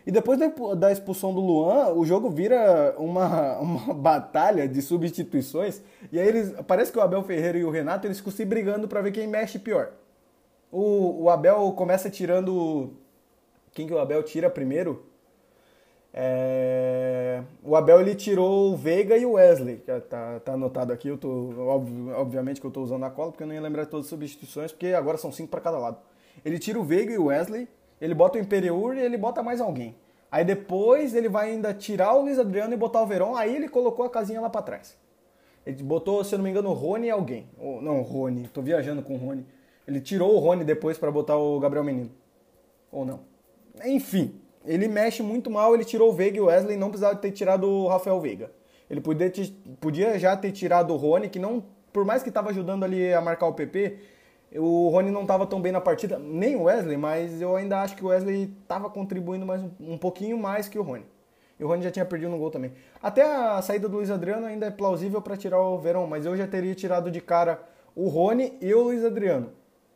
E 0.05 0.11
depois 0.11 0.39
da 0.77 0.91
expulsão 0.91 1.33
do 1.33 1.41
Luan, 1.41 1.91
o 1.93 2.05
jogo 2.05 2.29
vira 2.29 2.93
uma, 2.97 3.57
uma 3.59 3.93
batalha 3.93 4.67
de 4.67 4.81
substituições. 4.81 5.81
E 6.11 6.19
aí 6.19 6.27
eles. 6.27 6.53
Parece 6.67 6.91
que 6.91 6.97
o 6.99 7.01
Abel 7.01 7.23
Ferreira 7.23 7.57
e 7.57 7.63
o 7.63 7.71
Renato 7.71 8.05
eles 8.05 8.17
ficam 8.17 8.31
se 8.31 8.45
brigando 8.45 8.87
para 8.87 9.01
ver 9.01 9.11
quem 9.11 9.27
mexe 9.27 9.57
pior. 9.57 9.91
O, 10.71 11.23
o 11.23 11.29
Abel 11.29 11.71
começa 11.71 12.09
tirando. 12.09 12.91
Quem 13.73 13.87
que 13.87 13.93
o 13.93 13.99
Abel 13.99 14.21
tira 14.23 14.49
primeiro? 14.49 15.05
É... 16.13 17.41
O 17.61 17.75
Abel 17.75 17.99
ele 17.99 18.15
tirou 18.15 18.71
o 18.71 18.77
Veiga 18.77 19.17
e 19.17 19.25
o 19.25 19.33
Wesley, 19.33 19.77
que 19.77 19.99
tá, 20.01 20.39
tá 20.39 20.53
anotado 20.53 20.93
aqui. 20.93 21.09
Eu 21.09 21.17
tô, 21.17 21.51
obviamente 22.15 22.61
que 22.61 22.67
eu 22.67 22.71
tô 22.71 22.81
usando 22.81 23.03
a 23.03 23.09
cola, 23.09 23.31
porque 23.31 23.43
eu 23.43 23.47
não 23.47 23.53
ia 23.53 23.61
lembrar 23.61 23.85
todas 23.87 24.05
as 24.05 24.09
substituições, 24.11 24.71
porque 24.71 24.87
agora 24.87 25.17
são 25.17 25.31
cinco 25.31 25.49
para 25.49 25.59
cada 25.59 25.77
lado. 25.77 25.97
Ele 26.45 26.57
tira 26.57 26.79
o 26.79 26.83
Veiga 26.83 27.11
e 27.11 27.17
o 27.17 27.25
Wesley, 27.25 27.67
ele 27.99 28.13
bota 28.13 28.37
o 28.37 28.41
Imperiur 28.41 28.95
e 28.95 29.01
ele 29.01 29.17
bota 29.17 29.41
mais 29.41 29.61
alguém. 29.61 29.95
Aí 30.31 30.43
depois 30.43 31.15
ele 31.15 31.29
vai 31.29 31.51
ainda 31.51 31.73
tirar 31.73 32.13
o 32.13 32.23
Luiz 32.23 32.37
Adriano 32.37 32.73
e 32.73 32.77
botar 32.77 33.01
o 33.01 33.07
Verón, 33.07 33.35
aí 33.35 33.55
ele 33.55 33.69
colocou 33.69 34.05
a 34.05 34.09
casinha 34.09 34.41
lá 34.41 34.49
para 34.49 34.61
trás. 34.61 34.97
Ele 35.65 35.81
botou, 35.81 36.23
se 36.23 36.35
eu 36.35 36.37
não 36.37 36.43
me 36.43 36.51
engano, 36.51 36.69
o 36.69 36.73
Rony 36.73 37.07
e 37.07 37.09
alguém. 37.09 37.47
Ou, 37.57 37.81
não, 37.81 37.99
o 37.99 38.03
Rony, 38.03 38.47
tô 38.49 38.61
viajando 38.61 39.01
com 39.01 39.15
o 39.15 39.17
Rony. 39.17 39.45
Ele 39.87 39.99
tirou 39.99 40.35
o 40.35 40.39
Rony 40.39 40.63
depois 40.63 40.97
para 40.97 41.11
botar 41.11 41.37
o 41.37 41.59
Gabriel 41.59 41.83
Menino. 41.83 42.11
Ou 42.91 43.05
não. 43.05 43.21
Enfim, 43.83 44.39
ele 44.65 44.87
mexe 44.87 45.23
muito 45.23 45.49
mal, 45.49 45.73
ele 45.73 45.83
tirou 45.83 46.09
o 46.09 46.13
Veiga 46.13 46.37
e 46.37 46.41
o 46.41 46.45
Wesley, 46.45 46.77
não 46.77 46.89
precisava 46.89 47.15
ter 47.15 47.31
tirado 47.31 47.67
o 47.67 47.87
Rafael 47.87 48.19
Veiga. 48.19 48.51
Ele 48.89 49.01
podia, 49.01 49.31
podia 49.79 50.19
já 50.19 50.35
ter 50.37 50.51
tirado 50.51 50.93
o 50.93 50.97
Rony, 50.97 51.29
que 51.29 51.39
não, 51.39 51.63
por 51.91 52.05
mais 52.05 52.21
que 52.21 52.29
estava 52.29 52.49
ajudando 52.49 52.83
ali 52.83 53.11
a 53.11 53.21
marcar 53.21 53.47
o 53.47 53.53
PP, 53.53 53.97
o 54.57 54.89
Rony 54.89 55.11
não 55.11 55.21
estava 55.21 55.45
tão 55.45 55.61
bem 55.61 55.71
na 55.71 55.81
partida, 55.81 56.17
nem 56.17 56.55
o 56.55 56.63
Wesley, 56.63 56.97
mas 56.97 57.41
eu 57.41 57.55
ainda 57.55 57.81
acho 57.81 57.95
que 57.95 58.03
o 58.03 58.07
Wesley 58.07 58.53
estava 58.61 58.89
contribuindo 58.89 59.45
mais 59.45 59.61
um, 59.79 59.97
pouquinho 59.97 60.37
mais 60.37 60.67
que 60.67 60.79
o 60.79 60.83
Rony. 60.83 61.05
E 61.59 61.63
o 61.63 61.67
Rony 61.67 61.83
já 61.83 61.91
tinha 61.91 62.05
perdido 62.05 62.31
no 62.31 62.37
gol 62.37 62.51
também. 62.51 62.73
Até 63.01 63.23
a 63.23 63.61
saída 63.61 63.87
do 63.87 63.97
Luiz 63.97 64.11
Adriano 64.11 64.45
ainda 64.45 64.65
é 64.65 64.71
plausível 64.71 65.21
para 65.21 65.37
tirar 65.37 65.61
o 65.61 65.77
Verão, 65.77 66.05
mas 66.05 66.25
eu 66.25 66.35
já 66.35 66.45
teria 66.45 66.75
tirado 66.75 67.09
de 67.09 67.21
cara 67.21 67.61
o 67.95 68.07
Rony 68.07 68.53
e 68.61 68.73
o 68.73 68.83
Luiz 68.83 69.03
Adriano. 69.03 69.51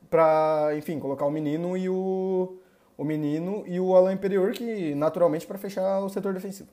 Para, 0.09 0.71
enfim, 0.77 0.99
colocar 0.99 1.25
o 1.25 1.31
menino 1.31 1.77
e 1.77 1.89
o, 1.89 2.57
o 2.97 3.03
menino 3.03 3.63
e 3.67 3.79
o 3.79 3.95
Alain 3.95 4.15
Imperior, 4.15 4.51
que 4.51 4.95
naturalmente 4.95 5.45
para 5.45 5.57
fechar 5.57 5.99
o 5.99 6.09
setor 6.09 6.33
defensivo. 6.33 6.69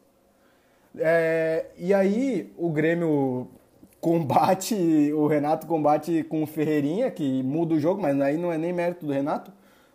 É, 0.99 1.67
e 1.77 1.93
aí 1.93 2.53
o 2.57 2.71
Grêmio 2.71 3.49
combate, 4.07 5.13
o 5.15 5.27
Renato 5.27 5.67
combate 5.67 6.23
com 6.23 6.41
o 6.41 6.47
Ferreirinha, 6.47 7.11
que 7.11 7.43
muda 7.43 7.75
o 7.75 7.81
jogo, 7.81 8.01
mas 8.01 8.21
aí 8.21 8.37
não 8.37 8.53
é 8.53 8.57
nem 8.57 8.73
mérito 8.73 9.05
do 9.05 9.13
Renato. 9.13 9.51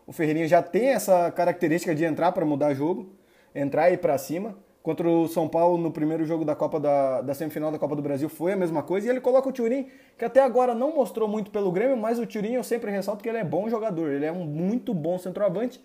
O 0.06 0.12
Ferreirinha 0.12 0.50
já 0.50 0.62
tem 0.62 0.90
essa 0.90 1.32
característica 1.32 1.96
de 1.96 2.04
entrar 2.04 2.34
para 2.34 2.46
mudar 2.46 2.74
jogo, 2.74 3.08
entrar 3.56 3.90
e 3.90 3.94
ir 3.94 4.00
para 4.00 4.18
cima. 4.18 4.54
Contra 4.84 5.08
o 5.08 5.30
São 5.30 5.48
Paulo 5.48 5.78
no 5.78 5.92
primeiro 5.92 6.26
jogo 6.26 6.44
da 6.44 6.54
Copa 6.54 6.78
da, 6.78 7.22
da 7.22 7.34
semifinal 7.34 7.72
da 7.72 7.80
Copa 7.80 7.96
do 7.96 8.02
Brasil 8.02 8.28
foi 8.28 8.52
a 8.52 8.58
mesma 8.58 8.84
coisa. 8.84 9.08
E 9.08 9.10
ele 9.10 9.22
coloca 9.22 9.48
o 9.48 9.54
Turim, 9.54 9.88
que 10.18 10.26
até 10.26 10.44
agora 10.44 10.76
não 10.76 10.94
mostrou 10.94 11.26
muito 11.26 11.50
pelo 11.50 11.72
Grêmio, 11.72 11.96
mas 11.96 12.20
o 12.20 12.28
Turim 12.28 12.56
eu 12.56 12.66
sempre 12.66 12.92
ressalto 12.92 13.24
que 13.24 13.30
ele 13.30 13.38
é 13.38 13.46
bom 13.46 13.70
jogador. 13.70 14.12
Ele 14.12 14.26
é 14.26 14.32
um 14.32 14.44
muito 14.44 14.94
bom 14.94 15.18
centroavante. 15.18 15.82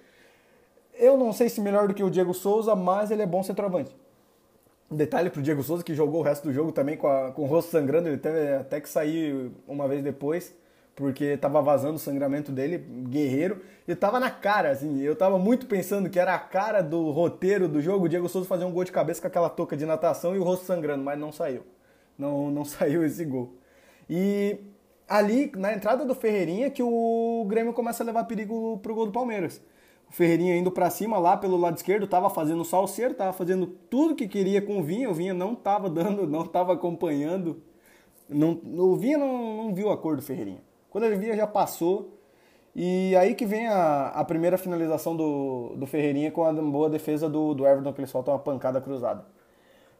Eu 0.94 1.16
não 1.16 1.32
sei 1.32 1.48
se 1.48 1.60
melhor 1.60 1.86
do 1.86 1.94
que 1.94 2.02
o 2.02 2.10
Diego 2.10 2.34
Souza, 2.34 2.74
mas 2.74 3.12
ele 3.12 3.22
é 3.22 3.26
bom 3.26 3.44
centroavante. 3.44 3.94
Um 4.90 4.96
detalhe 4.96 5.30
pro 5.30 5.42
Diego 5.42 5.62
Souza, 5.62 5.82
que 5.82 5.94
jogou 5.94 6.20
o 6.20 6.22
resto 6.22 6.44
do 6.44 6.52
jogo 6.52 6.70
também 6.70 6.96
com, 6.96 7.08
a, 7.08 7.32
com 7.32 7.42
o 7.42 7.46
rosto 7.46 7.70
sangrando, 7.70 8.08
ele 8.08 8.18
teve 8.18 8.54
até 8.54 8.80
que 8.80 8.88
sair 8.88 9.50
uma 9.66 9.88
vez 9.88 10.02
depois, 10.02 10.54
porque 10.94 11.36
tava 11.36 11.60
vazando 11.60 11.96
o 11.96 11.98
sangramento 11.98 12.52
dele, 12.52 12.78
guerreiro, 13.08 13.60
e 13.86 13.94
tava 13.96 14.20
na 14.20 14.30
cara, 14.30 14.70
assim, 14.70 15.00
eu 15.00 15.16
tava 15.16 15.38
muito 15.38 15.66
pensando 15.66 16.08
que 16.08 16.18
era 16.18 16.34
a 16.34 16.38
cara 16.38 16.82
do 16.82 17.10
roteiro 17.10 17.68
do 17.68 17.80
jogo, 17.82 18.06
o 18.06 18.08
Diego 18.08 18.28
Souza 18.28 18.48
fazer 18.48 18.64
um 18.64 18.72
gol 18.72 18.84
de 18.84 18.92
cabeça 18.92 19.20
com 19.20 19.26
aquela 19.26 19.50
touca 19.50 19.76
de 19.76 19.84
natação 19.84 20.36
e 20.36 20.38
o 20.38 20.44
rosto 20.44 20.64
sangrando, 20.64 21.02
mas 21.02 21.18
não 21.18 21.32
saiu. 21.32 21.62
Não, 22.16 22.50
não 22.50 22.64
saiu 22.64 23.04
esse 23.04 23.24
gol. 23.24 23.54
E 24.08 24.56
ali, 25.08 25.50
na 25.56 25.72
entrada 25.72 26.04
do 26.04 26.14
Ferreirinha, 26.14 26.70
que 26.70 26.82
o 26.82 27.44
Grêmio 27.48 27.72
começa 27.72 28.02
a 28.02 28.06
levar 28.06 28.24
perigo 28.24 28.78
pro 28.78 28.94
gol 28.94 29.06
do 29.06 29.12
Palmeiras. 29.12 29.60
O 30.08 30.12
Ferreirinha 30.12 30.56
indo 30.56 30.70
para 30.70 30.88
cima 30.88 31.18
lá 31.18 31.36
pelo 31.36 31.56
lado 31.56 31.76
esquerdo, 31.76 32.06
tava 32.06 32.30
fazendo 32.30 32.64
salseiro, 32.64 33.14
tava 33.14 33.32
fazendo 33.32 33.66
tudo 33.66 34.14
que 34.14 34.28
queria 34.28 34.62
com 34.62 34.78
o 34.78 34.82
Vinha. 34.82 35.10
O 35.10 35.14
Vinha 35.14 35.34
não 35.34 35.54
tava 35.54 35.90
dando, 35.90 36.26
não 36.26 36.44
tava 36.44 36.72
acompanhando. 36.72 37.60
Não, 38.28 38.60
o 38.78 38.96
Vinha 38.96 39.18
não, 39.18 39.64
não 39.64 39.74
viu 39.74 39.90
a 39.90 39.96
cor 39.96 40.16
do 40.16 40.22
Ferreirinha. 40.22 40.62
Quando 40.90 41.04
ele 41.04 41.16
via, 41.16 41.36
já 41.36 41.46
passou. 41.46 42.16
E 42.74 43.16
aí 43.16 43.34
que 43.34 43.46
vem 43.46 43.66
a, 43.66 44.08
a 44.08 44.24
primeira 44.24 44.58
finalização 44.58 45.16
do, 45.16 45.74
do 45.76 45.86
Ferreirinha 45.86 46.30
com 46.30 46.44
a 46.44 46.52
boa 46.52 46.90
defesa 46.90 47.28
do, 47.28 47.54
do 47.54 47.66
Everton, 47.66 47.92
que 47.92 48.00
ele 48.00 48.06
solta 48.06 48.30
uma 48.30 48.38
pancada 48.38 48.80
cruzada. 48.82 49.24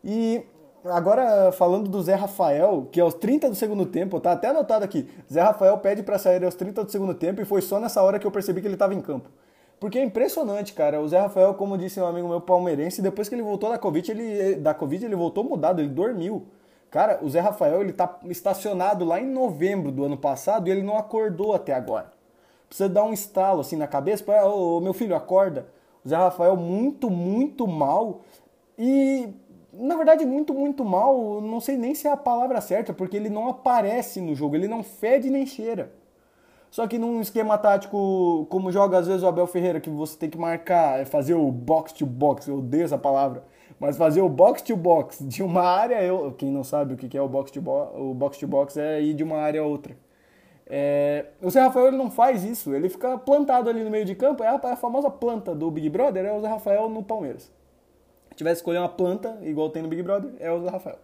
E 0.04 0.44
agora 0.84 1.50
falando 1.52 1.88
do 1.88 2.02
Zé 2.02 2.14
Rafael, 2.14 2.86
que 2.92 3.00
aos 3.00 3.14
30 3.14 3.48
do 3.48 3.54
segundo 3.54 3.86
tempo, 3.86 4.20
tá 4.20 4.32
até 4.32 4.48
anotado 4.48 4.84
aqui, 4.84 5.08
Zé 5.32 5.40
Rafael 5.40 5.78
pede 5.78 6.02
para 6.02 6.18
sair 6.18 6.44
aos 6.44 6.54
30 6.54 6.84
do 6.84 6.92
segundo 6.92 7.14
tempo 7.14 7.40
e 7.40 7.46
foi 7.46 7.62
só 7.62 7.80
nessa 7.80 8.02
hora 8.02 8.18
que 8.18 8.26
eu 8.26 8.30
percebi 8.30 8.60
que 8.60 8.66
ele 8.66 8.74
estava 8.74 8.94
em 8.94 9.00
campo. 9.00 9.30
Porque 9.78 9.98
é 9.98 10.02
impressionante, 10.02 10.72
cara. 10.72 11.00
O 11.00 11.08
Zé 11.08 11.18
Rafael, 11.18 11.54
como 11.54 11.76
disse 11.76 12.00
um 12.00 12.06
amigo 12.06 12.28
meu 12.28 12.40
palmeirense, 12.40 13.02
depois 13.02 13.28
que 13.28 13.34
ele 13.34 13.42
voltou 13.42 13.70
da 13.70 13.78
Covid, 13.78 14.10
ele, 14.10 14.54
da 14.56 14.72
COVID, 14.72 15.04
ele 15.04 15.16
voltou 15.16 15.44
mudado, 15.44 15.80
ele 15.80 15.88
dormiu. 15.88 16.46
Cara, 16.90 17.18
o 17.22 17.28
Zé 17.28 17.40
Rafael, 17.40 17.82
ele 17.82 17.92
tá 17.92 18.18
estacionado 18.24 19.04
lá 19.04 19.20
em 19.20 19.26
novembro 19.26 19.92
do 19.92 20.04
ano 20.04 20.16
passado 20.16 20.68
e 20.68 20.70
ele 20.70 20.82
não 20.82 20.96
acordou 20.96 21.54
até 21.54 21.74
agora. 21.74 22.12
Precisa 22.68 22.88
dar 22.88 23.04
um 23.04 23.12
estalo 23.12 23.60
assim 23.60 23.76
na 23.76 23.86
cabeça 23.86 24.24
para, 24.24 24.46
ô, 24.48 24.80
meu 24.80 24.94
filho, 24.94 25.14
acorda. 25.14 25.66
O 26.04 26.08
Zé 26.08 26.16
Rafael 26.16 26.56
muito, 26.56 27.10
muito 27.10 27.66
mal 27.66 28.22
e 28.78 29.28
na 29.78 29.96
verdade, 29.96 30.24
muito, 30.24 30.54
muito 30.54 30.84
mal, 30.84 31.40
não 31.40 31.60
sei 31.60 31.76
nem 31.76 31.94
se 31.94 32.08
é 32.08 32.10
a 32.10 32.16
palavra 32.16 32.60
certa, 32.60 32.94
porque 32.94 33.16
ele 33.16 33.28
não 33.28 33.48
aparece 33.48 34.20
no 34.20 34.34
jogo, 34.34 34.56
ele 34.56 34.68
não 34.68 34.82
fede 34.82 35.28
nem 35.28 35.44
cheira. 35.44 35.92
Só 36.70 36.86
que 36.86 36.98
num 36.98 37.20
esquema 37.20 37.56
tático, 37.56 38.46
como 38.50 38.70
joga 38.70 38.98
às 38.98 39.06
vezes 39.06 39.22
o 39.22 39.26
Abel 39.26 39.46
Ferreira, 39.46 39.80
que 39.80 39.88
você 39.88 40.16
tem 40.16 40.28
que 40.28 40.38
marcar, 40.38 41.00
é 41.00 41.04
fazer 41.04 41.34
o 41.34 41.50
box 41.50 41.92
to 41.92 42.04
box, 42.04 42.48
eu 42.48 42.58
odeio 42.58 42.84
essa 42.84 42.98
palavra, 42.98 43.44
mas 43.78 43.96
fazer 43.96 44.20
o 44.20 44.28
box 44.28 44.62
to 44.62 44.76
box 44.76 45.24
de 45.26 45.42
uma 45.42 45.62
área, 45.62 46.02
eu, 46.02 46.34
quem 46.36 46.50
não 46.50 46.64
sabe 46.64 46.94
o 46.94 46.96
que 46.96 47.16
é 47.16 47.22
o 47.22 47.28
box 47.28 47.50
to 47.50 47.60
box, 47.60 47.92
o 47.98 48.14
box 48.14 48.38
to 48.38 48.46
box 48.46 48.76
é 48.76 49.00
ir 49.00 49.14
de 49.14 49.24
uma 49.24 49.38
área 49.38 49.60
a 49.60 49.64
outra. 49.64 49.96
É, 50.68 51.26
o 51.40 51.48
Zé 51.48 51.60
Rafael 51.60 51.88
ele 51.88 51.96
não 51.96 52.10
faz 52.10 52.42
isso, 52.42 52.74
ele 52.74 52.88
fica 52.88 53.16
plantado 53.16 53.70
ali 53.70 53.84
no 53.84 53.90
meio 53.90 54.04
de 54.04 54.16
campo, 54.16 54.42
é 54.42 54.48
a, 54.48 54.60
é 54.64 54.72
a 54.72 54.76
famosa 54.76 55.08
planta 55.08 55.54
do 55.54 55.70
Big 55.70 55.88
Brother, 55.88 56.24
é 56.24 56.32
o 56.32 56.40
Zé 56.40 56.48
Rafael 56.48 56.88
no 56.88 57.02
Palmeiras. 57.02 57.52
Se 58.30 58.34
tivesse 58.36 58.60
escolher 58.60 58.78
uma 58.78 58.88
planta, 58.88 59.38
igual 59.42 59.70
tem 59.70 59.82
no 59.82 59.88
Big 59.88 60.02
Brother, 60.02 60.32
é 60.40 60.50
o 60.50 60.60
Zé 60.60 60.68
Rafael. 60.68 60.98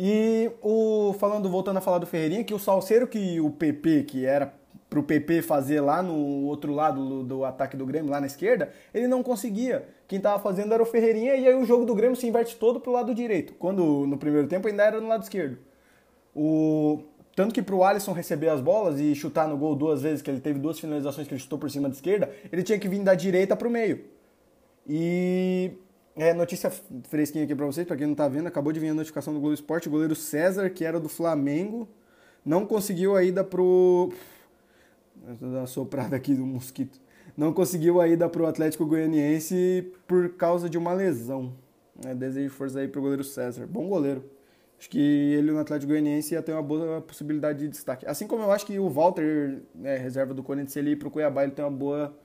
E 0.00 0.52
o 0.62 1.12
falando, 1.18 1.50
voltando 1.50 1.78
a 1.78 1.80
falar 1.80 1.98
do 1.98 2.06
Ferreirinha, 2.06 2.44
que 2.44 2.54
o 2.54 2.58
Salseiro 2.58 3.08
que 3.08 3.40
o 3.40 3.50
PP, 3.50 4.04
que 4.04 4.24
era 4.24 4.54
para 4.88 4.98
o 4.98 5.02
PP 5.02 5.42
fazer 5.42 5.80
lá 5.80 6.02
no 6.02 6.44
outro 6.46 6.72
lado 6.72 7.06
do, 7.06 7.22
do, 7.22 7.44
ataque 7.44 7.76
do 7.76 7.84
Grêmio, 7.84 8.10
lá 8.10 8.20
na 8.20 8.26
esquerda, 8.26 8.72
ele 8.92 9.06
não 9.06 9.22
conseguia. 9.22 9.86
Quem 10.06 10.16
estava 10.16 10.42
fazendo 10.42 10.72
era 10.72 10.82
o 10.82 10.86
Ferreirinha 10.86 11.36
e 11.36 11.46
aí 11.46 11.54
o 11.54 11.66
jogo 11.66 11.84
do 11.84 11.94
Grêmio 11.94 12.16
se 12.16 12.26
inverte 12.26 12.56
todo 12.56 12.80
para 12.80 12.90
o 12.90 12.92
lado 12.92 13.14
direito, 13.14 13.52
quando 13.54 14.06
no 14.06 14.16
primeiro 14.16 14.48
tempo 14.48 14.66
ainda 14.66 14.84
era 14.84 15.00
no 15.00 15.08
lado 15.08 15.22
esquerdo. 15.22 15.58
O... 16.34 17.02
Tanto 17.36 17.54
que 17.54 17.62
para 17.62 17.74
o 17.74 17.84
Alisson 17.84 18.12
receber 18.12 18.48
as 18.48 18.60
bolas 18.60 18.98
e 18.98 19.14
chutar 19.14 19.46
no 19.46 19.56
gol 19.56 19.76
duas 19.76 20.02
vezes, 20.02 20.22
que 20.22 20.30
ele 20.30 20.40
teve 20.40 20.58
duas 20.58 20.80
finalizações 20.80 21.28
que 21.28 21.34
ele 21.34 21.40
chutou 21.40 21.58
por 21.58 21.70
cima 21.70 21.88
da 21.88 21.94
esquerda, 21.94 22.30
ele 22.50 22.64
tinha 22.64 22.78
que 22.78 22.88
vir 22.88 23.00
da 23.00 23.14
direita 23.14 23.54
para 23.54 23.68
o 23.68 23.70
meio. 23.70 24.04
E 24.88 25.70
é, 26.16 26.34
notícia 26.34 26.72
fresquinha 27.04 27.44
aqui 27.44 27.54
para 27.54 27.66
vocês, 27.66 27.86
para 27.86 27.96
quem 27.96 28.06
não 28.06 28.12
está 28.12 28.26
vendo, 28.26 28.48
acabou 28.48 28.72
de 28.72 28.80
vir 28.80 28.88
a 28.88 28.94
notificação 28.94 29.32
do 29.32 29.38
Globo 29.38 29.54
Esporte, 29.54 29.86
o 29.86 29.90
goleiro 29.90 30.16
César, 30.16 30.68
que 30.70 30.84
era 30.84 30.98
do 30.98 31.08
Flamengo, 31.08 31.86
não 32.44 32.66
conseguiu 32.66 33.14
a 33.14 33.22
ida 33.22 33.44
pro 33.44 34.12
Uma 35.40 35.66
soprada 35.66 36.16
aqui 36.16 36.34
do 36.34 36.46
mosquito. 36.46 36.98
Não 37.36 37.52
conseguiu 37.52 38.00
a 38.00 38.08
ida 38.08 38.28
para 38.28 38.42
o 38.42 38.46
Atlético 38.46 38.86
Goianiense 38.86 39.92
por 40.06 40.30
causa 40.30 40.70
de 40.70 40.78
uma 40.78 40.92
lesão. 40.92 41.52
É, 42.04 42.14
desejo 42.14 42.50
força 42.50 42.78
aí 42.78 42.88
para 42.88 42.98
o 42.98 43.02
goleiro 43.02 43.22
César. 43.22 43.66
Bom 43.66 43.88
goleiro. 43.88 44.24
Acho 44.78 44.88
que 44.88 44.98
ele 44.98 45.50
no 45.50 45.58
Atlético 45.58 45.92
Goianiense 45.92 46.34
ia 46.34 46.42
ter 46.42 46.52
uma 46.52 46.62
boa 46.62 47.02
possibilidade 47.02 47.58
de 47.58 47.68
destaque. 47.68 48.06
Assim 48.06 48.26
como 48.26 48.42
eu 48.44 48.50
acho 48.50 48.64
que 48.64 48.78
o 48.78 48.88
Walter, 48.88 49.60
né, 49.74 49.96
reserva 49.96 50.32
do 50.32 50.42
Corinthians, 50.42 50.76
ele 50.76 50.90
ir 50.92 50.96
para 50.96 51.08
o 51.08 51.10
Cuiabá, 51.10 51.42
ele 51.42 51.52
tem 51.52 51.64
uma 51.64 51.70
boa 51.70 52.16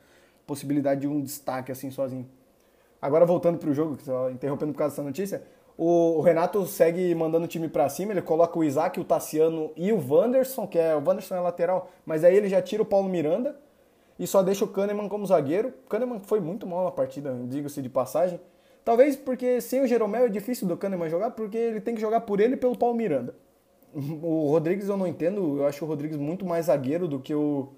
possibilidade 0.48 1.02
de 1.02 1.08
um 1.08 1.22
destaque 1.22 1.72
assim 1.72 1.92
sozinho. 1.92 2.30
Agora 3.02 3.26
voltando 3.26 3.58
para 3.58 3.70
o 3.70 3.74
jogo, 3.74 3.98
só 4.02 4.30
interrompendo 4.30 4.72
por 4.72 4.78
causa 4.78 4.94
dessa 4.94 5.04
notícia, 5.04 5.44
o, 5.78 6.22
Renato 6.22 6.66
segue 6.66 7.14
mandando 7.16 7.46
o 7.46 7.48
time 7.48 7.68
para 7.68 7.90
cima, 7.90 8.12
ele 8.12 8.22
coloca 8.22 8.58
o 8.58 8.64
Isaac, 8.64 9.00
o 9.00 9.04
Tassiano 9.04 9.72
e 9.76 9.92
o 9.92 9.98
Wanderson, 9.98 10.68
que 10.68 10.78
é 10.78 10.96
o 10.96 11.00
Wanderson 11.00 11.36
é 11.36 11.40
lateral, 11.40 11.90
mas 12.06 12.24
aí 12.24 12.36
ele 12.36 12.48
já 12.48 12.62
tira 12.62 12.84
o 12.84 12.86
Paulo 12.86 13.10
Miranda 13.10 13.56
e 14.20 14.28
só 14.28 14.44
deixa 14.44 14.64
o 14.64 14.68
Kahneman 14.68 15.10
como 15.10 15.26
zagueiro. 15.26 15.74
O 15.86 15.90
Kahneman 15.90 16.20
foi 16.20 16.40
muito 16.40 16.68
mal 16.68 16.84
na 16.84 16.92
partida, 16.92 17.36
diga-se 17.48 17.82
de 17.82 17.90
passagem. 17.90 18.40
Talvez 18.86 19.16
porque 19.16 19.62
sem 19.62 19.82
o 19.82 19.88
Jeromel 19.88 20.26
é 20.26 20.30
difícil 20.30 20.68
do 20.68 20.78
Kahneman 20.78 21.10
jogar, 21.10 21.32
porque 21.32 21.58
ele 21.58 21.82
tem 21.82 21.96
que 21.96 22.02
jogar 22.02 22.22
por 22.22 22.40
ele 22.40 22.54
e 22.54 22.58
pelo 22.58 22.78
Paulo 22.78 22.96
Miranda. 22.96 23.36
O 23.96 24.50
Rodrigues 24.50 24.90
eu 24.90 24.98
não 24.98 25.06
entendo, 25.06 25.60
eu 25.60 25.68
acho 25.68 25.86
o 25.86 25.88
Rodrigues 25.88 26.18
muito 26.18 26.44
mais 26.46 26.66
zagueiro 26.66 27.08
do 27.08 27.20
que 27.20 27.34
o 27.34 27.70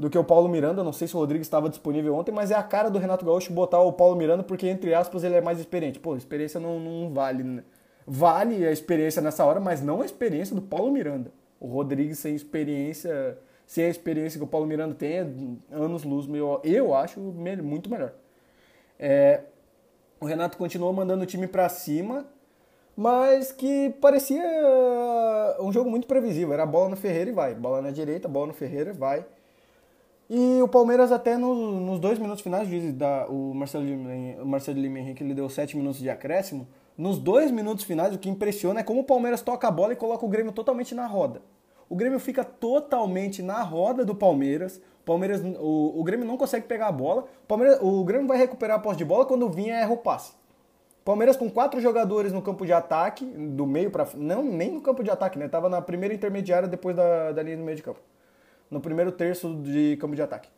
do 0.00 0.08
que 0.08 0.16
o 0.16 0.24
Paulo 0.24 0.48
Miranda. 0.48 0.82
Não 0.82 0.94
sei 0.94 1.06
se 1.06 1.14
o 1.14 1.18
Rodrigues 1.18 1.46
estava 1.46 1.68
disponível 1.68 2.14
ontem, 2.14 2.32
mas 2.32 2.50
é 2.50 2.54
a 2.54 2.62
cara 2.62 2.88
do 2.88 2.98
Renato 2.98 3.22
Gaúcho 3.22 3.52
botar 3.52 3.80
o 3.80 3.92
Paulo 3.92 4.16
Miranda 4.16 4.42
porque, 4.42 4.66
entre 4.66 4.94
aspas, 4.94 5.22
ele 5.22 5.34
é 5.34 5.42
mais 5.42 5.60
experiente. 5.60 6.00
Pô, 6.00 6.16
experiência 6.16 6.58
não, 6.58 6.80
não 6.80 7.12
vale, 7.12 7.42
né? 7.44 7.62
Vale 8.06 8.66
a 8.66 8.72
experiência 8.72 9.20
nessa 9.20 9.44
hora, 9.44 9.60
mas 9.60 9.82
não 9.82 10.00
a 10.00 10.06
experiência 10.06 10.56
do 10.56 10.62
Paulo 10.62 10.90
Miranda. 10.90 11.30
O 11.60 11.66
Rodrigues 11.66 12.18
sem 12.18 12.34
experiência, 12.34 13.38
sem 13.66 13.84
a 13.84 13.88
experiência 13.90 14.38
que 14.38 14.44
o 14.44 14.48
Paulo 14.48 14.66
Miranda 14.66 14.94
tem, 14.94 15.18
é 15.18 15.26
anos 15.70 16.02
luz, 16.02 16.26
eu, 16.34 16.58
eu 16.64 16.94
acho 16.94 17.20
muito 17.20 17.90
melhor. 17.90 18.14
É, 18.98 19.42
o 20.18 20.24
Renato 20.24 20.56
continuou 20.56 20.94
mandando 20.94 21.24
o 21.24 21.26
time 21.26 21.46
para 21.46 21.68
cima, 21.68 22.24
mas 22.96 23.52
que 23.52 23.90
parecia 24.00 24.42
um 25.60 25.70
jogo 25.70 25.90
muito 25.90 26.06
previsível. 26.06 26.54
Era 26.54 26.64
bola 26.64 26.88
no 26.88 26.96
Ferreira 26.96 27.28
e 27.28 27.34
vai, 27.34 27.54
bola 27.54 27.82
na 27.82 27.90
direita, 27.90 28.26
bola 28.26 28.46
no 28.46 28.54
Ferreira 28.54 28.90
e 28.90 28.94
vai. 28.94 29.26
E 30.32 30.62
o 30.62 30.68
Palmeiras 30.68 31.10
até 31.10 31.36
no, 31.36 31.80
nos 31.80 31.98
dois 31.98 32.16
minutos 32.16 32.40
finais, 32.40 32.68
da, 32.94 33.26
o 33.26 33.52
Marcelo, 33.52 33.84
o 34.40 34.46
Marcelo 34.46 34.78
Lima 34.78 35.00
Henrique 35.00 35.24
ele 35.24 35.34
deu 35.34 35.50
sete 35.50 35.76
minutos 35.76 35.98
de 35.98 36.08
acréscimo. 36.08 36.68
Nos 36.96 37.18
dois 37.18 37.50
minutos 37.50 37.84
finais, 37.84 38.14
o 38.14 38.18
que 38.18 38.30
impressiona 38.30 38.78
é 38.78 38.82
como 38.84 39.00
o 39.00 39.04
Palmeiras 39.04 39.42
toca 39.42 39.66
a 39.66 39.72
bola 39.72 39.92
e 39.92 39.96
coloca 39.96 40.24
o 40.24 40.28
Grêmio 40.28 40.52
totalmente 40.52 40.94
na 40.94 41.04
roda. 41.04 41.42
O 41.88 41.96
Grêmio 41.96 42.20
fica 42.20 42.44
totalmente 42.44 43.42
na 43.42 43.60
roda 43.60 44.04
do 44.04 44.14
Palmeiras. 44.14 44.80
O, 45.00 45.04
Palmeiras, 45.04 45.42
o, 45.42 45.98
o 46.00 46.04
Grêmio 46.04 46.24
não 46.24 46.36
consegue 46.36 46.64
pegar 46.64 46.86
a 46.86 46.92
bola. 46.92 47.24
O, 47.42 47.46
Palmeiras, 47.48 47.80
o 47.82 48.04
Grêmio 48.04 48.28
vai 48.28 48.38
recuperar 48.38 48.76
a 48.76 48.80
posse 48.80 48.98
de 48.98 49.04
bola 49.04 49.26
quando 49.26 49.44
o 49.44 49.50
Vinha 49.50 49.74
erra 49.74 49.92
o 49.92 49.96
passe. 49.96 50.32
Palmeiras 51.04 51.36
com 51.36 51.50
quatro 51.50 51.80
jogadores 51.80 52.32
no 52.32 52.40
campo 52.40 52.64
de 52.64 52.72
ataque, 52.72 53.24
do 53.24 53.66
meio 53.66 53.90
para 53.90 54.06
não 54.14 54.44
nem 54.44 54.70
no 54.70 54.80
campo 54.80 55.02
de 55.02 55.10
ataque, 55.10 55.40
né? 55.40 55.48
Tava 55.48 55.68
na 55.68 55.82
primeira 55.82 56.14
intermediária 56.14 56.68
depois 56.68 56.94
da, 56.94 57.32
da 57.32 57.42
linha 57.42 57.56
do 57.56 57.64
meio 57.64 57.76
de 57.76 57.82
campo 57.82 57.98
no 58.70 58.80
primeiro 58.80 59.10
terço 59.12 59.54
de 59.62 59.96
campo 60.00 60.14
de 60.14 60.22
ataque. 60.22 60.48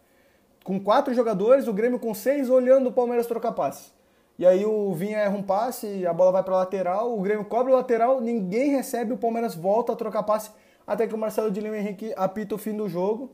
Com 0.64 0.78
quatro 0.78 1.12
jogadores, 1.14 1.66
o 1.66 1.72
Grêmio 1.72 1.98
com 1.98 2.14
seis 2.14 2.48
olhando 2.50 2.88
o 2.88 2.92
Palmeiras 2.92 3.26
trocar 3.26 3.52
passe. 3.52 3.90
E 4.38 4.46
aí 4.46 4.64
o 4.64 4.92
Vinha 4.94 5.18
erra 5.18 5.36
um 5.36 5.42
passe, 5.42 6.06
a 6.06 6.12
bola 6.12 6.32
vai 6.32 6.42
para 6.42 6.56
lateral, 6.56 7.16
o 7.16 7.20
Grêmio 7.20 7.44
cobra 7.44 7.72
o 7.72 7.76
lateral, 7.76 8.20
ninguém 8.20 8.70
recebe, 8.70 9.12
o 9.12 9.18
Palmeiras 9.18 9.54
volta 9.54 9.92
a 9.92 9.96
trocar 9.96 10.22
passe 10.22 10.50
até 10.86 11.06
que 11.06 11.14
o 11.14 11.18
Marcelo 11.18 11.50
de 11.50 11.60
Lima 11.60 11.76
Henrique 11.76 12.12
apita 12.16 12.54
o 12.54 12.58
fim 12.58 12.76
do 12.76 12.88
jogo. 12.88 13.30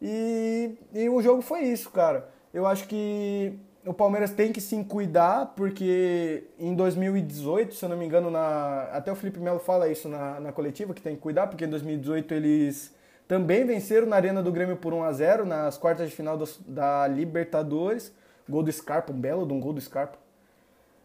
E, 0.00 0.72
e 0.92 1.08
o 1.08 1.22
jogo 1.22 1.42
foi 1.42 1.62
isso, 1.62 1.90
cara. 1.90 2.28
Eu 2.52 2.66
acho 2.66 2.86
que 2.86 3.58
o 3.84 3.94
Palmeiras 3.94 4.32
tem 4.32 4.52
que 4.52 4.60
sim 4.60 4.82
cuidar, 4.82 5.54
porque 5.56 6.44
em 6.58 6.74
2018, 6.74 7.74
se 7.74 7.84
eu 7.84 7.88
não 7.88 7.96
me 7.96 8.04
engano, 8.04 8.30
na, 8.30 8.82
até 8.92 9.10
o 9.10 9.14
Felipe 9.14 9.40
Melo 9.40 9.58
fala 9.58 9.88
isso 9.88 10.08
na, 10.08 10.40
na 10.40 10.52
coletiva, 10.52 10.92
que 10.92 11.00
tem 11.00 11.14
que 11.14 11.22
cuidar, 11.22 11.46
porque 11.46 11.64
em 11.64 11.68
2018 11.68 12.34
eles 12.34 12.94
também 13.28 13.64
venceram 13.64 14.06
na 14.06 14.16
Arena 14.16 14.42
do 14.42 14.52
Grêmio 14.52 14.76
por 14.76 14.94
1 14.94 15.02
a 15.02 15.12
0 15.12 15.44
nas 15.44 15.76
quartas 15.76 16.08
de 16.08 16.14
final 16.14 16.38
da 16.66 17.06
Libertadores. 17.08 18.12
Gol 18.48 18.62
do 18.62 18.70
Scarpa, 18.70 19.12
um 19.12 19.20
belo 19.20 19.44
de 19.46 19.52
um 19.52 19.60
gol 19.60 19.72
do 19.72 19.80
Scarpa. 19.80 20.18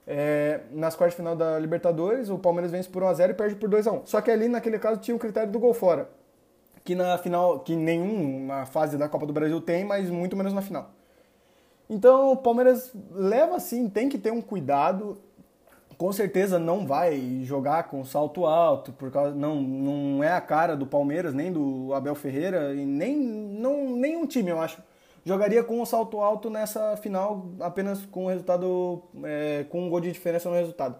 É, 0.05 0.62
nas 0.71 0.95
quartas 0.95 1.13
de 1.13 1.17
final 1.17 1.36
da 1.36 1.57
Libertadores, 1.57 2.29
o 2.29 2.38
Palmeiras 2.38 2.71
vence 2.71 2.88
por 2.88 3.01
1 3.01 3.07
a 3.07 3.13
0 3.13 3.31
e 3.31 3.36
perde 3.36 3.55
por 3.55 3.69
2 3.69 3.88
a 3.88 3.91
1 3.91 4.05
Só 4.05 4.21
que 4.21 4.29
ali, 4.29 4.47
naquele 4.47 4.77
caso, 4.77 4.99
tinha 4.99 5.15
o 5.15 5.19
critério 5.19 5.51
do 5.51 5.60
gol 5.60 5.73
fora. 5.73 6.10
Que 6.84 6.93
na 6.93 7.17
final, 7.17 7.60
que 7.60 7.75
nenhum 7.75 8.45
na 8.45 8.65
fase 8.65 8.97
da 8.97 9.10
Copa 9.10 9.25
do 9.25 9.34
Brasil 9.34 9.60
tem, 9.60 9.84
mas 9.84 10.10
muito 10.10 10.36
menos 10.36 10.53
na 10.53 10.62
final. 10.62 10.91
Então 11.89 12.31
o 12.31 12.38
Palmeiras 12.38 12.93
leva 13.12 13.57
assim, 13.57 13.89
tem 13.89 14.07
que 14.07 14.17
ter 14.17 14.31
um 14.31 14.41
cuidado 14.41 15.17
com 16.01 16.11
certeza 16.11 16.57
não 16.57 16.83
vai 16.83 17.41
jogar 17.43 17.83
com 17.83 18.03
salto 18.03 18.47
alto, 18.47 18.91
por 18.91 19.11
causa 19.11 19.35
não, 19.35 19.61
não 19.61 20.23
é 20.23 20.31
a 20.31 20.41
cara 20.41 20.75
do 20.75 20.87
Palmeiras, 20.87 21.31
nem 21.31 21.53
do 21.53 21.93
Abel 21.93 22.15
Ferreira, 22.15 22.73
e 22.73 22.83
nem 22.83 23.15
não, 23.15 23.95
nenhum 23.95 24.25
time, 24.25 24.49
eu 24.49 24.59
acho. 24.59 24.81
Jogaria 25.23 25.63
com 25.63 25.79
o 25.79 25.85
salto 25.85 26.19
alto 26.19 26.49
nessa 26.49 26.97
final 26.97 27.45
apenas 27.59 28.03
com 28.07 28.25
o 28.25 28.29
resultado, 28.29 29.03
é, 29.23 29.63
com 29.69 29.85
um 29.85 29.91
gol 29.91 30.01
de 30.01 30.11
diferença 30.11 30.49
no 30.49 30.55
resultado. 30.55 30.95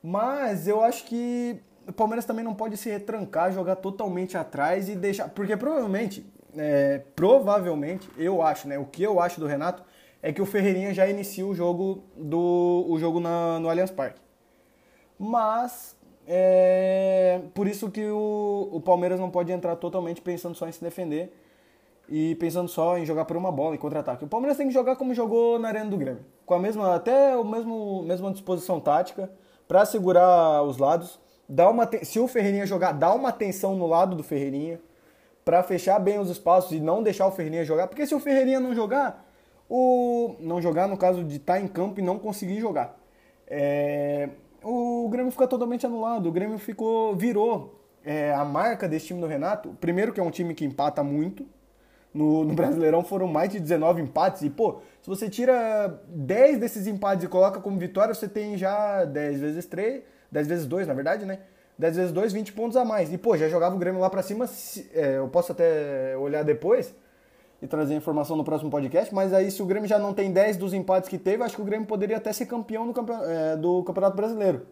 Mas 0.00 0.68
eu 0.68 0.80
acho 0.80 1.06
que 1.06 1.60
o 1.84 1.92
Palmeiras 1.92 2.24
também 2.24 2.44
não 2.44 2.54
pode 2.54 2.76
se 2.76 2.88
retrancar, 2.88 3.50
jogar 3.50 3.74
totalmente 3.74 4.38
atrás 4.38 4.88
e 4.88 4.94
deixar. 4.94 5.28
Porque 5.28 5.56
provavelmente, 5.56 6.24
é, 6.56 7.00
provavelmente, 7.16 8.08
eu 8.16 8.42
acho, 8.42 8.68
né? 8.68 8.78
O 8.78 8.84
que 8.84 9.02
eu 9.02 9.18
acho 9.18 9.40
do 9.40 9.46
Renato 9.48 9.82
é 10.24 10.32
que 10.32 10.40
o 10.40 10.46
Ferreirinha 10.46 10.94
já 10.94 11.06
inicia 11.06 11.46
o 11.46 11.54
jogo 11.54 12.02
do 12.16 12.86
o 12.88 12.98
jogo 12.98 13.20
na, 13.20 13.60
no 13.60 13.68
Allianz 13.68 13.90
Parque. 13.90 14.18
Mas 15.18 15.94
é 16.26 17.42
por 17.52 17.68
isso 17.68 17.90
que 17.90 18.06
o, 18.06 18.70
o 18.72 18.80
Palmeiras 18.80 19.20
não 19.20 19.30
pode 19.30 19.52
entrar 19.52 19.76
totalmente 19.76 20.22
pensando 20.22 20.54
só 20.54 20.66
em 20.66 20.72
se 20.72 20.82
defender 20.82 21.30
e 22.08 22.34
pensando 22.36 22.68
só 22.68 22.96
em 22.96 23.04
jogar 23.04 23.26
por 23.26 23.36
uma 23.36 23.52
bola 23.52 23.74
e 23.74 23.78
contra-ataque. 23.78 24.24
O 24.24 24.26
Palmeiras 24.26 24.56
tem 24.56 24.66
que 24.66 24.72
jogar 24.72 24.96
como 24.96 25.12
jogou 25.12 25.58
na 25.58 25.68
Arena 25.68 25.90
do 25.90 25.98
Grêmio, 25.98 26.24
com 26.46 26.54
a 26.54 26.58
mesma 26.58 26.94
até 26.94 27.36
o 27.36 27.44
mesmo 27.44 28.02
mesma 28.04 28.32
disposição 28.32 28.80
tática 28.80 29.30
para 29.68 29.84
segurar 29.84 30.62
os 30.62 30.78
lados, 30.78 31.20
dar 31.46 31.68
uma 31.68 31.86
se 32.02 32.18
o 32.18 32.26
Ferreirinha 32.26 32.64
jogar, 32.64 32.92
dá 32.92 33.12
uma 33.12 33.28
atenção 33.28 33.76
no 33.76 33.86
lado 33.86 34.16
do 34.16 34.22
Ferreirinha 34.22 34.80
para 35.44 35.62
fechar 35.62 35.98
bem 35.98 36.18
os 36.18 36.30
espaços 36.30 36.72
e 36.72 36.80
não 36.80 37.02
deixar 37.02 37.26
o 37.26 37.30
Ferreirinha 37.30 37.62
jogar, 37.62 37.88
porque 37.88 38.06
se 38.06 38.14
o 38.14 38.20
Ferreirinha 38.20 38.58
não 38.58 38.74
jogar, 38.74 39.23
o 39.68 40.36
não 40.40 40.60
jogar 40.60 40.86
no 40.86 40.96
caso 40.96 41.24
de 41.24 41.36
estar 41.36 41.54
tá 41.54 41.60
em 41.60 41.66
campo 41.66 42.00
e 42.00 42.02
não 42.02 42.18
conseguir 42.18 42.60
jogar. 42.60 42.98
É, 43.46 44.28
o 44.62 45.08
Grêmio 45.10 45.30
fica 45.30 45.46
totalmente 45.46 45.86
anulado. 45.86 46.28
O 46.28 46.32
Grêmio 46.32 46.58
ficou 46.58 47.14
virou 47.14 47.80
é, 48.04 48.32
a 48.32 48.44
marca 48.44 48.88
desse 48.88 49.06
time 49.06 49.20
do 49.20 49.26
Renato. 49.26 49.76
Primeiro 49.80 50.12
que 50.12 50.20
é 50.20 50.22
um 50.22 50.30
time 50.30 50.54
que 50.54 50.64
empata 50.64 51.02
muito. 51.02 51.46
No, 52.12 52.44
no, 52.44 52.54
Brasileirão 52.54 53.02
foram 53.02 53.26
mais 53.26 53.50
de 53.50 53.58
19 53.58 54.02
empates. 54.02 54.42
E, 54.42 54.50
pô, 54.50 54.80
se 55.02 55.08
você 55.08 55.28
tira 55.28 56.00
10 56.08 56.58
desses 56.58 56.86
empates 56.86 57.24
e 57.24 57.28
coloca 57.28 57.60
como 57.60 57.76
vitória, 57.76 58.14
você 58.14 58.28
tem 58.28 58.56
já 58.56 59.04
10 59.04 59.40
vezes 59.40 59.66
3, 59.66 60.04
10 60.30 60.46
vezes 60.46 60.66
2, 60.66 60.86
na 60.86 60.94
verdade, 60.94 61.26
né? 61.26 61.40
10 61.76 61.96
vezes 61.96 62.12
2, 62.12 62.32
20 62.32 62.52
pontos 62.52 62.76
a 62.76 62.84
mais. 62.84 63.12
E, 63.12 63.18
pô, 63.18 63.36
já 63.36 63.48
jogava 63.48 63.74
o 63.74 63.78
Grêmio 63.78 64.00
lá 64.00 64.08
pra 64.08 64.22
cima. 64.22 64.48
É, 64.94 65.16
eu 65.18 65.26
posso 65.26 65.50
até 65.50 66.16
olhar 66.16 66.44
depois 66.44 66.94
e 67.64 67.66
trazer 67.66 67.94
informação 67.94 68.36
no 68.36 68.44
próximo 68.44 68.70
podcast, 68.70 69.12
mas 69.14 69.32
aí 69.32 69.50
se 69.50 69.62
o 69.62 69.64
Grêmio 69.64 69.88
já 69.88 69.98
não 69.98 70.12
tem 70.12 70.30
10 70.30 70.58
dos 70.58 70.74
empates 70.74 71.08
que 71.08 71.16
teve, 71.16 71.42
acho 71.42 71.56
que 71.56 71.62
o 71.62 71.64
Grêmio 71.64 71.86
poderia 71.86 72.18
até 72.18 72.30
ser 72.30 72.44
campeão 72.44 72.86
do, 72.86 72.92
campeonato, 72.92 73.24
é, 73.26 73.56
do 73.56 73.82
campeonato 73.82 74.14
Brasileiro. 74.14 74.66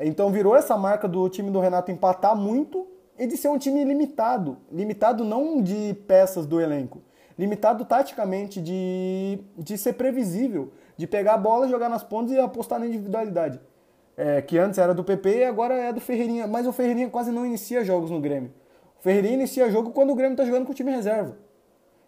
Então 0.00 0.32
virou 0.32 0.56
essa 0.56 0.76
marca 0.76 1.06
do 1.06 1.28
time 1.28 1.52
do 1.52 1.60
Renato 1.60 1.92
empatar 1.92 2.34
muito 2.34 2.84
e 3.16 3.28
de 3.28 3.36
ser 3.36 3.46
um 3.46 3.56
time 3.56 3.84
limitado. 3.84 4.56
Limitado 4.72 5.24
não 5.24 5.62
de 5.62 5.94
peças 6.08 6.46
do 6.46 6.60
elenco, 6.60 7.00
limitado 7.38 7.84
taticamente 7.84 8.60
de, 8.60 9.38
de 9.56 9.78
ser 9.78 9.92
previsível, 9.92 10.72
de 10.96 11.06
pegar 11.06 11.34
a 11.34 11.38
bola, 11.38 11.68
jogar 11.68 11.88
nas 11.88 12.02
pontas 12.02 12.32
e 12.32 12.40
apostar 12.40 12.80
na 12.80 12.88
individualidade. 12.88 13.60
É, 14.16 14.42
que 14.42 14.58
antes 14.58 14.80
era 14.80 14.92
do 14.92 15.04
PP 15.04 15.28
e 15.28 15.44
agora 15.44 15.74
é 15.74 15.92
do 15.92 16.00
Ferreirinha. 16.00 16.48
Mas 16.48 16.66
o 16.66 16.72
Ferreirinha 16.72 17.08
quase 17.08 17.30
não 17.30 17.46
inicia 17.46 17.84
jogos 17.84 18.10
no 18.10 18.20
Grêmio. 18.20 18.52
O 18.98 19.02
Ferreirinha 19.04 19.34
inicia 19.34 19.70
jogo 19.70 19.92
quando 19.92 20.10
o 20.10 20.16
Grêmio 20.16 20.32
está 20.32 20.44
jogando 20.44 20.66
com 20.66 20.72
o 20.72 20.74
time 20.74 20.90
reserva. 20.90 21.45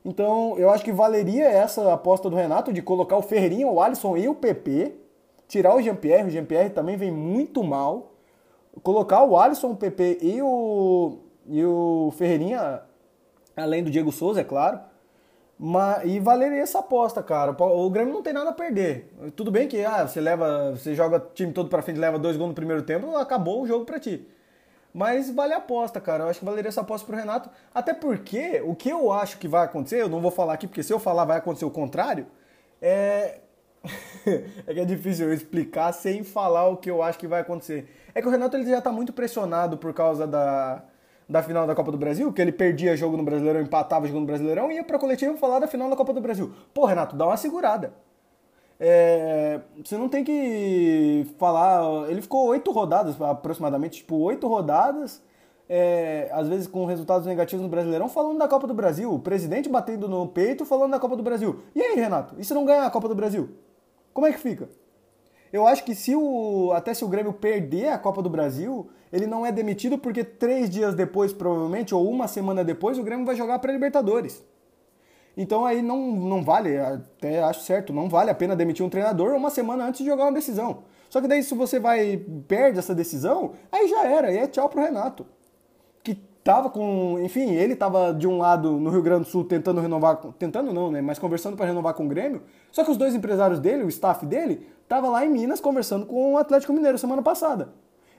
Então, 0.09 0.55
eu 0.57 0.71
acho 0.71 0.83
que 0.83 0.91
valeria 0.91 1.45
essa 1.45 1.93
aposta 1.93 2.31
do 2.31 2.37
Renato 2.37 2.73
de 2.73 2.81
colocar 2.81 3.19
o 3.19 3.23
Ferreirinha, 3.23 3.69
o 3.69 3.79
Alisson 3.79 4.17
e 4.17 4.27
o 4.27 4.35
PP, 4.35 4.95
tirar 5.47 5.77
o 5.77 5.83
Jean-Pierre, 5.83 6.29
o 6.29 6.31
Jean-Pierre 6.31 6.71
também 6.71 6.97
vem 6.97 7.11
muito 7.11 7.63
mal, 7.63 8.15
colocar 8.83 9.23
o 9.23 9.37
Alisson, 9.37 9.73
o 9.73 9.77
PP 9.77 10.21
e 10.23 10.41
o, 10.41 11.19
e 11.47 11.63
o 11.63 12.11
Ferreirinha, 12.17 12.81
além 13.55 13.85
do 13.85 13.91
Diego 13.91 14.11
Souza, 14.11 14.41
é 14.41 14.45
claro, 14.45 14.81
mas, 15.59 16.03
e 16.07 16.19
valeria 16.19 16.63
essa 16.63 16.79
aposta, 16.79 17.23
cara. 17.23 17.55
O 17.61 17.91
Grêmio 17.91 18.15
não 18.15 18.23
tem 18.23 18.33
nada 18.33 18.49
a 18.49 18.55
perder. 18.55 19.13
Tudo 19.37 19.51
bem 19.51 19.69
que 19.69 19.85
ah, 19.85 20.09
você 20.09 20.23
leva, 20.23 20.71
você 20.71 20.95
joga 20.95 21.19
o 21.19 21.35
time 21.35 21.53
todo 21.53 21.69
para 21.69 21.83
frente, 21.83 22.01
leva 22.01 22.19
dois 22.19 22.35
gols 22.39 22.49
no 22.49 22.55
primeiro 22.55 22.83
tempo, 22.83 23.15
acabou 23.15 23.61
o 23.61 23.67
jogo 23.67 23.85
para 23.85 24.01
ti. 24.01 24.27
Mas 24.93 25.31
vale 25.31 25.53
a 25.53 25.59
aposta, 25.59 26.01
cara. 26.01 26.25
Eu 26.25 26.29
acho 26.29 26.41
que 26.41 26.45
valeria 26.45 26.69
essa 26.69 26.81
aposta 26.81 27.07
pro 27.07 27.17
Renato. 27.17 27.51
Até 27.75 27.95
porque 27.95 28.61
o 28.65 28.75
que 28.75 28.89
eu 28.89 29.13
acho 29.13 29.39
que 29.39 29.49
vai 29.49 29.65
acontecer, 29.65 30.01
eu 30.03 30.09
não 30.09 30.21
vou 30.21 30.31
falar 30.31 30.55
aqui, 30.55 30.67
porque 30.67 30.83
se 30.83 30.93
eu 30.93 30.99
falar 30.99 31.25
vai 31.25 31.39
acontecer 31.39 31.65
o 31.65 31.71
contrário, 31.71 32.27
é. 32.81 33.41
é 34.67 34.75
que 34.75 34.81
é 34.81 34.85
difícil 34.85 35.29
eu 35.29 35.35
explicar 35.35 35.93
sem 35.93 36.25
falar 36.25 36.69
o 36.69 36.77
que 36.77 36.91
eu 36.91 37.03
acho 37.03 37.19
que 37.19 37.27
vai 37.27 37.41
acontecer. 37.41 37.89
É 38.15 38.21
que 38.21 38.29
o 38.29 38.31
Renato 38.31 38.57
ele 38.57 38.69
já 38.69 38.81
tá 38.81 38.91
muito 38.91 39.13
pressionado 39.13 39.79
por 39.79 39.95
causa 39.95 40.27
da, 40.27 40.83
da 41.29 41.43
final 41.43 41.67
da 41.67 41.75
Copa 41.75 41.93
do 41.93 41.99
Brasil, 41.99 42.33
que 42.33 42.43
ele 42.43 42.53
perdia 42.53 42.97
jogo 42.97 43.17
no 43.17 43.23
Brasileirão, 43.23 43.61
empatava 43.61 44.07
jogo 44.07 44.21
no 44.21 44.27
Brasileirão 44.27 44.73
e 44.73 44.77
ia 44.77 44.85
pra 44.85 44.99
coletiva 44.99 45.37
falar 45.37 45.61
da 45.61 45.69
final 45.69 45.89
da 45.89 45.97
Copa 45.97 46.13
do 46.13 46.21
Brasil. 46.21 46.53
Pô, 46.75 46.87
Renato, 46.87 47.15
dá 47.15 47.27
uma 47.27 47.37
segurada 47.37 47.93
é, 48.81 49.61
você 49.85 49.97
não 49.97 50.09
tem 50.09 50.23
que 50.23 51.27
falar. 51.39 52.09
Ele 52.11 52.23
ficou 52.23 52.47
oito 52.47 52.71
rodadas, 52.71 53.21
aproximadamente, 53.21 53.99
tipo, 53.99 54.17
oito 54.17 54.47
rodadas, 54.47 55.23
é, 55.69 56.31
às 56.33 56.49
vezes 56.49 56.67
com 56.67 56.85
resultados 56.85 57.27
negativos 57.27 57.63
no 57.63 57.69
Brasileirão, 57.69 58.09
falando 58.09 58.39
da 58.39 58.49
Copa 58.49 58.67
do 58.67 58.75
Brasil. 58.75 59.13
O 59.13 59.19
presidente 59.19 59.69
batendo 59.69 60.09
no 60.09 60.29
peito 60.29 60.65
falando 60.65 60.93
da 60.93 61.01
Copa 61.01 61.17
do 61.17 61.23
Brasil. 61.23 61.61
E 61.75 61.83
aí, 61.83 61.97
Renato? 61.97 62.35
E 62.39 62.45
se 62.45 62.55
não 62.55 62.65
ganhar 62.65 62.87
a 62.87 62.91
Copa 62.91 63.09
do 63.09 63.15
Brasil? 63.15 63.51
Como 64.13 64.27
é 64.27 64.33
que 64.33 64.39
fica? 64.39 64.69
Eu 65.53 65.67
acho 65.67 65.85
que 65.85 65.95
se 65.95 66.15
o. 66.15 66.73
Até 66.73 66.95
se 66.95 67.05
o 67.05 67.09
Grêmio 67.09 67.33
perder 67.33 67.89
a 67.89 67.99
Copa 67.99 68.23
do 68.23 68.29
Brasil, 68.29 68.91
ele 69.13 69.27
não 69.27 69.47
é 69.47 69.51
demitido 69.51 69.99
porque 69.99 70.23
três 70.23 70.69
dias 70.69 70.95
depois, 70.95 71.33
provavelmente, 71.33 71.95
ou 71.95 72.09
uma 72.09 72.29
semana 72.29 72.63
depois, 72.63 72.99
o 72.99 73.03
Grêmio 73.03 73.25
vai 73.25 73.35
jogar 73.35 73.59
para 73.59 73.73
Libertadores. 73.73 74.45
Então 75.41 75.65
aí 75.65 75.81
não, 75.81 76.11
não 76.11 76.43
vale, 76.43 76.77
até 76.77 77.41
acho 77.41 77.61
certo, 77.61 77.93
não 77.93 78.09
vale 78.09 78.29
a 78.29 78.35
pena 78.35 78.57
demitir 78.57 78.85
um 78.85 78.89
treinador 78.89 79.37
uma 79.37 79.51
semana 79.51 79.85
antes 79.87 80.01
de 80.01 80.11
jogar 80.11 80.25
uma 80.25 80.33
decisão. 80.33 80.79
Só 81.09 81.21
que 81.21 81.29
daí 81.29 81.45
se 81.45 81.55
você 81.55 81.79
vai 81.79 82.17
perde 82.49 82.81
essa 82.81 82.93
decisão, 82.93 83.53
aí 83.71 83.87
já 83.87 84.05
era, 84.05 84.27
aí 84.27 84.37
é 84.37 84.49
tchau 84.49 84.69
pro 84.69 84.83
Renato. 84.83 85.25
Que 86.03 86.17
tava 86.43 86.69
com, 86.69 87.21
enfim, 87.21 87.53
ele 87.53 87.77
tava 87.77 88.13
de 88.13 88.27
um 88.27 88.39
lado 88.39 88.73
no 88.81 88.91
Rio 88.91 89.01
Grande 89.01 89.27
do 89.27 89.31
Sul 89.31 89.45
tentando 89.45 89.81
renovar, 89.81 90.17
tentando 90.41 90.73
não, 90.73 90.91
né, 90.91 91.01
mas 91.01 91.21
conversando 91.21 91.57
para 91.57 91.67
renovar 91.67 91.95
com 91.95 92.05
o 92.05 92.09
Grêmio. 92.09 92.43
Só 92.73 92.83
que 92.83 92.91
os 92.91 92.97
dois 92.97 93.15
empresários 93.15 93.61
dele, 93.61 93.85
o 93.85 93.89
staff 93.89 94.27
dele, 94.27 94.67
tava 94.89 95.09
lá 95.09 95.25
em 95.25 95.31
Minas 95.31 95.61
conversando 95.61 96.05
com 96.05 96.35
o 96.35 96.37
Atlético 96.39 96.73
Mineiro 96.73 96.99
semana 96.99 97.23
passada. 97.23 97.73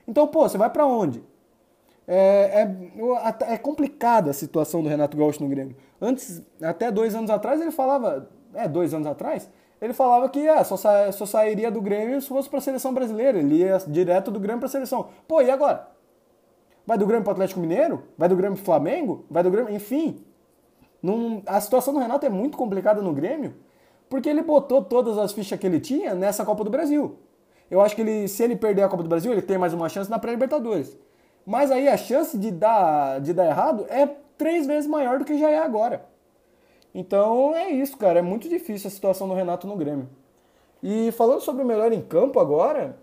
Então, 0.08 0.26
pô, 0.26 0.48
você 0.48 0.56
vai 0.56 0.70
para 0.70 0.86
onde? 0.86 1.22
É, 2.06 2.62
é, 2.62 3.54
é, 3.54 3.58
complicada 3.58 4.30
a 4.30 4.34
situação 4.34 4.82
do 4.82 4.88
Renato 4.88 5.16
Gaúcho 5.16 5.42
no 5.42 5.48
Grêmio. 5.48 5.76
Antes, 6.00 6.42
até 6.60 6.90
dois 6.90 7.14
anos 7.14 7.30
atrás, 7.30 7.60
ele 7.60 7.70
falava. 7.70 8.28
É, 8.52 8.66
dois 8.66 8.92
anos 8.92 9.06
atrás, 9.06 9.48
ele 9.80 9.92
falava 9.92 10.28
que 10.28 10.46
é, 10.46 10.64
só, 10.64 10.76
sa, 10.76 11.12
só 11.12 11.24
sairia 11.24 11.70
do 11.70 11.80
Grêmio 11.80 12.20
se 12.20 12.28
fosse 12.28 12.48
para 12.48 12.58
a 12.58 12.62
seleção 12.62 12.92
brasileira. 12.92 13.38
Ele 13.38 13.56
ia 13.56 13.78
direto 13.86 14.30
do 14.30 14.40
Grêmio 14.40 14.58
para 14.58 14.66
a 14.66 14.70
seleção. 14.70 15.08
Pô, 15.28 15.40
e 15.40 15.50
agora? 15.50 15.88
Vai 16.86 16.98
do 16.98 17.06
Grêmio 17.06 17.22
para 17.22 17.30
o 17.30 17.34
Atlético 17.34 17.60
Mineiro? 17.60 18.02
Vai 18.18 18.28
do 18.28 18.34
Grêmio 18.34 18.56
para 18.56 18.64
Flamengo? 18.64 19.24
Vai 19.30 19.42
do 19.42 19.50
Grêmio. 19.50 19.72
Enfim. 19.72 20.24
Num, 21.02 21.42
a 21.46 21.60
situação 21.60 21.94
do 21.94 22.00
Renato 22.00 22.26
é 22.26 22.28
muito 22.28 22.58
complicada 22.58 23.00
no 23.00 23.12
Grêmio, 23.12 23.54
porque 24.08 24.28
ele 24.28 24.42
botou 24.42 24.84
todas 24.84 25.16
as 25.16 25.32
fichas 25.32 25.58
que 25.58 25.66
ele 25.66 25.80
tinha 25.80 26.14
nessa 26.14 26.44
Copa 26.44 26.62
do 26.62 26.70
Brasil. 26.70 27.16
Eu 27.70 27.80
acho 27.80 27.94
que 27.94 28.02
ele, 28.02 28.28
se 28.28 28.42
ele 28.42 28.56
perder 28.56 28.82
a 28.82 28.88
Copa 28.88 29.02
do 29.02 29.08
Brasil, 29.08 29.32
ele 29.32 29.40
tem 29.40 29.56
mais 29.56 29.72
uma 29.72 29.88
chance 29.88 30.10
na 30.10 30.18
pré-Libertadores. 30.18 30.96
Mas 31.50 31.72
aí 31.72 31.88
a 31.88 31.96
chance 31.96 32.38
de 32.38 32.48
dar, 32.48 33.20
de 33.20 33.32
dar 33.32 33.44
errado 33.44 33.84
é 33.88 34.08
três 34.38 34.68
vezes 34.68 34.88
maior 34.88 35.18
do 35.18 35.24
que 35.24 35.36
já 35.36 35.50
é 35.50 35.58
agora. 35.58 36.04
Então 36.94 37.56
é 37.56 37.70
isso, 37.70 37.96
cara. 37.96 38.20
É 38.20 38.22
muito 38.22 38.48
difícil 38.48 38.86
a 38.86 38.90
situação 38.90 39.26
do 39.26 39.34
Renato 39.34 39.66
no 39.66 39.74
Grêmio. 39.74 40.08
E 40.80 41.10
falando 41.10 41.40
sobre 41.40 41.64
o 41.64 41.66
melhor 41.66 41.92
em 41.92 42.02
campo 42.02 42.38
agora, 42.38 42.96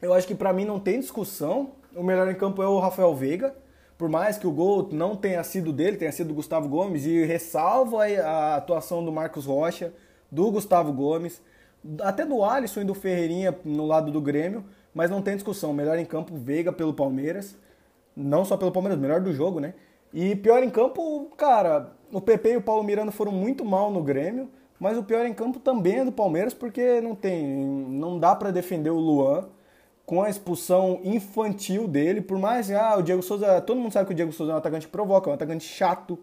eu 0.00 0.14
acho 0.14 0.24
que 0.24 0.36
para 0.36 0.52
mim 0.52 0.64
não 0.64 0.78
tem 0.78 1.00
discussão. 1.00 1.72
O 1.96 2.04
melhor 2.04 2.30
em 2.30 2.34
campo 2.36 2.62
é 2.62 2.68
o 2.68 2.78
Rafael 2.78 3.12
Veiga. 3.12 3.56
Por 3.98 4.08
mais 4.08 4.38
que 4.38 4.46
o 4.46 4.52
gol 4.52 4.88
não 4.92 5.16
tenha 5.16 5.42
sido 5.42 5.72
dele, 5.72 5.96
tenha 5.96 6.12
sido 6.12 6.28
do 6.28 6.34
Gustavo 6.34 6.68
Gomes, 6.68 7.04
e 7.04 7.24
ressalvo 7.24 7.98
a 7.98 8.54
atuação 8.54 9.04
do 9.04 9.10
Marcos 9.10 9.46
Rocha, 9.46 9.92
do 10.30 10.48
Gustavo 10.52 10.92
Gomes, 10.92 11.42
até 12.02 12.24
do 12.24 12.44
Alisson 12.44 12.82
e 12.82 12.84
do 12.84 12.94
Ferreirinha 12.94 13.58
no 13.64 13.84
lado 13.84 14.12
do 14.12 14.20
Grêmio, 14.20 14.64
mas 14.94 15.10
não 15.10 15.20
tem 15.20 15.34
discussão. 15.34 15.72
Melhor 15.72 15.98
em 15.98 16.04
campo, 16.04 16.36
Veiga 16.36 16.72
pelo 16.72 16.94
Palmeiras 16.94 17.58
não 18.20 18.44
só 18.44 18.56
pelo 18.56 18.72
Palmeiras, 18.72 18.98
melhor 18.98 19.20
do 19.20 19.32
jogo, 19.32 19.60
né? 19.60 19.74
E 20.12 20.34
pior 20.36 20.62
em 20.62 20.70
campo, 20.70 21.30
cara, 21.36 21.92
o 22.12 22.20
PP 22.20 22.52
e 22.52 22.56
o 22.56 22.62
Paulo 22.62 22.82
Miranda 22.82 23.12
foram 23.12 23.32
muito 23.32 23.64
mal 23.64 23.90
no 23.90 24.02
Grêmio, 24.02 24.48
mas 24.78 24.98
o 24.98 25.02
pior 25.02 25.24
em 25.24 25.34
campo 25.34 25.58
também 25.58 25.98
é 25.98 26.04
do 26.04 26.12
Palmeiras, 26.12 26.54
porque 26.54 27.00
não 27.00 27.14
tem, 27.14 27.46
não 27.46 28.18
dá 28.18 28.34
para 28.34 28.50
defender 28.50 28.90
o 28.90 28.98
Luan 28.98 29.48
com 30.04 30.22
a 30.22 30.28
expulsão 30.28 31.00
infantil 31.04 31.86
dele, 31.86 32.20
por 32.20 32.36
mais 32.36 32.66
que 32.66 32.74
ah, 32.74 32.96
o 32.96 33.02
Diego 33.02 33.22
Souza, 33.22 33.60
todo 33.60 33.78
mundo 33.78 33.92
sabe 33.92 34.06
que 34.06 34.12
o 34.12 34.16
Diego 34.16 34.32
Souza 34.32 34.50
é 34.50 34.54
um 34.56 34.58
atacante 34.58 34.86
que 34.86 34.92
provoca, 34.92 35.28
é 35.28 35.32
um 35.32 35.34
atacante 35.34 35.64
chato, 35.64 36.18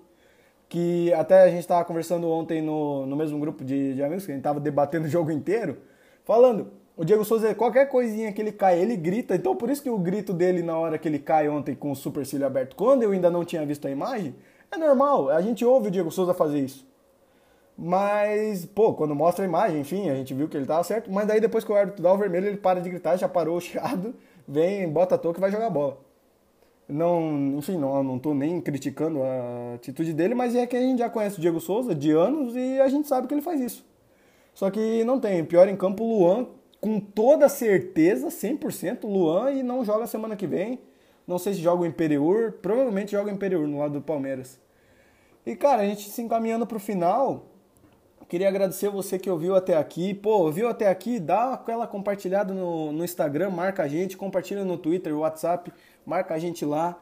que 0.68 1.14
até 1.14 1.44
a 1.44 1.50
gente 1.50 1.62
estava 1.62 1.86
conversando 1.86 2.30
ontem 2.30 2.62
no, 2.62 3.06
no 3.06 3.16
mesmo 3.16 3.40
grupo 3.40 3.64
de, 3.64 3.94
de 3.94 4.04
amigos, 4.04 4.26
que 4.26 4.32
a 4.32 4.36
gente 4.36 4.42
estava 4.42 4.60
debatendo 4.60 5.06
o 5.06 5.10
jogo 5.10 5.32
inteiro, 5.32 5.78
falando, 6.26 6.72
o 6.98 7.06
Diego 7.06 7.24
Souza, 7.24 7.54
qualquer 7.54 7.88
coisinha 7.88 8.34
que 8.34 8.42
ele 8.42 8.52
cai, 8.52 8.80
ele 8.80 8.98
grita. 8.98 9.36
Então 9.36 9.56
por 9.56 9.70
isso 9.70 9.84
que 9.84 9.90
o 9.90 10.00
grito 10.00 10.34
dele 10.34 10.64
na 10.64 10.76
hora 10.78 10.98
que 10.98 11.08
ele 11.08 11.20
cai 11.20 11.48
ontem 11.48 11.76
com 11.76 11.92
o 11.92 11.96
supercílio 11.96 12.48
aberto, 12.48 12.76
quando 12.76 13.04
eu 13.04 13.12
ainda 13.12 13.30
não 13.30 13.46
tinha 13.46 13.64
visto 13.64 13.88
a 13.88 13.92
imagem, 13.92 14.36
é 14.72 14.78
normal. 14.78 15.30
A 15.30 15.40
gente 15.40 15.64
ouve 15.64 15.90
o 15.90 15.92
Diego 15.92 16.10
Souza 16.10 16.34
fazer 16.34 16.60
isso. 16.60 16.88
Mas, 17.78 18.66
pô, 18.66 18.96
quando 18.96 19.14
mostra 19.14 19.46
a 19.46 19.48
imagem, 19.48 19.82
enfim, 19.82 20.10
a 20.10 20.16
gente 20.16 20.34
viu 20.34 20.50
que 20.50 20.58
ele 20.58 20.66
tava 20.66 20.84
certo. 20.84 21.12
Mas 21.12 21.28
daí 21.28 21.40
depois 21.40 21.64
que 21.64 21.72
o 21.72 21.76
árbitro 21.76 22.02
dá 22.02 22.12
o 22.12 22.18
vermelho, 22.18 22.48
ele 22.48 22.58
para 22.58 22.82
de 22.82 22.90
gritar, 22.90 23.16
já 23.16 23.30
parou 23.30 23.56
o 23.56 23.62
chiado, 23.62 24.16
vem, 24.48 24.90
bota 24.90 25.14
a 25.14 25.18
touca 25.20 25.40
e 25.40 25.42
vai 25.42 25.52
jogar 25.52 25.70
bola. 25.70 26.00
Não, 26.90 27.58
enfim, 27.58 27.78
não, 27.78 28.02
não 28.04 28.18
tô 28.18 28.34
nem 28.34 28.60
criticando 28.60 29.22
a 29.22 29.76
atitude 29.76 30.14
dele, 30.14 30.34
mas 30.34 30.56
é 30.56 30.66
que 30.66 30.76
a 30.76 30.80
gente 30.80 31.00
já 31.00 31.10
conhece 31.10 31.38
o 31.38 31.42
Diego 31.42 31.60
Souza 31.60 31.94
de 31.94 32.12
anos 32.12 32.56
e 32.56 32.80
a 32.80 32.88
gente 32.88 33.08
sabe 33.08 33.28
que 33.28 33.34
ele 33.34 33.42
faz 33.42 33.62
isso. 33.62 33.86
Só 34.56 34.72
que 34.72 35.04
não 35.04 35.20
tem. 35.20 35.46
Pior 35.46 35.68
em 35.68 35.76
campo, 35.76 36.04
o 36.04 36.20
Luan 36.20 36.48
com 36.80 37.00
toda 37.00 37.50
certeza, 37.50 38.28
100%, 38.28 39.04
Luan 39.04 39.52
e 39.52 39.64
não 39.64 39.84
joga 39.84 40.08
semana 40.08 40.36
que 40.36 40.48
vem. 40.48 40.80
Não 41.28 41.38
sei 41.38 41.54
se 41.54 41.62
joga 41.62 41.84
o 41.84 41.86
Imperiur, 41.86 42.54
provavelmente 42.62 43.12
joga 43.12 43.30
o 43.30 43.34
Imperiur 43.34 43.68
no 43.68 43.80
lado 43.80 43.94
do 43.96 44.02
Palmeiras. 44.02 44.60
E 45.46 45.56
cara, 45.56 45.82
a 45.82 45.86
gente 45.86 46.10
se 46.10 46.22
encaminhando 46.22 46.66
para 46.66 46.78
o 46.78 46.80
final, 46.80 47.46
queria 48.30 48.48
agradecer 48.48 48.90
você 48.90 49.18
que 49.18 49.30
ouviu 49.30 49.56
até 49.56 49.76
aqui. 49.76 50.14
Pô, 50.14 50.40
ouviu 50.40 50.68
até 50.68 50.88
aqui? 50.88 51.20
Dá 51.20 51.54
aquela 51.54 51.88
compartilhada 51.88 52.54
no, 52.54 52.92
no 52.92 53.04
Instagram, 53.04 53.50
marca 53.50 53.84
a 53.84 53.88
gente, 53.88 54.18
compartilha 54.18 54.64
no 54.64 54.78
Twitter, 54.78 55.18
WhatsApp, 55.18 55.72
marca 56.06 56.34
a 56.34 56.40
gente 56.40 56.66
lá. 56.66 57.00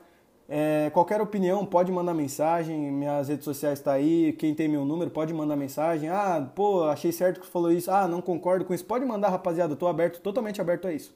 É, 0.48 0.92
qualquer 0.92 1.20
opinião, 1.22 1.66
pode 1.66 1.92
mandar 1.92 2.14
mensagem, 2.14 2.92
minhas 2.92 3.30
redes 3.30 3.44
sociais 3.44 3.80
está 3.80 3.94
aí, 3.94 4.34
quem 4.34 4.54
tem 4.54 4.68
meu 4.68 4.86
número 4.86 5.10
pode 5.10 5.34
mandar 5.34 5.56
mensagem. 5.56 6.10
Ah, 6.10 6.48
pô, 6.56 6.84
achei 6.84 7.12
certo 7.12 7.42
que 7.42 7.48
falou 7.48 7.72
isso. 7.72 7.90
Ah, 7.90 8.08
não 8.08 8.22
concordo 8.22 8.64
com 8.64 8.74
isso. 8.74 8.86
Pode 8.86 9.06
mandar, 9.06 9.30
rapaziada, 9.30 9.76
tô 9.76 9.88
aberto, 9.88 10.22
totalmente 10.22 10.62
aberto 10.62 10.88
a 10.88 10.94
isso. 10.94 11.16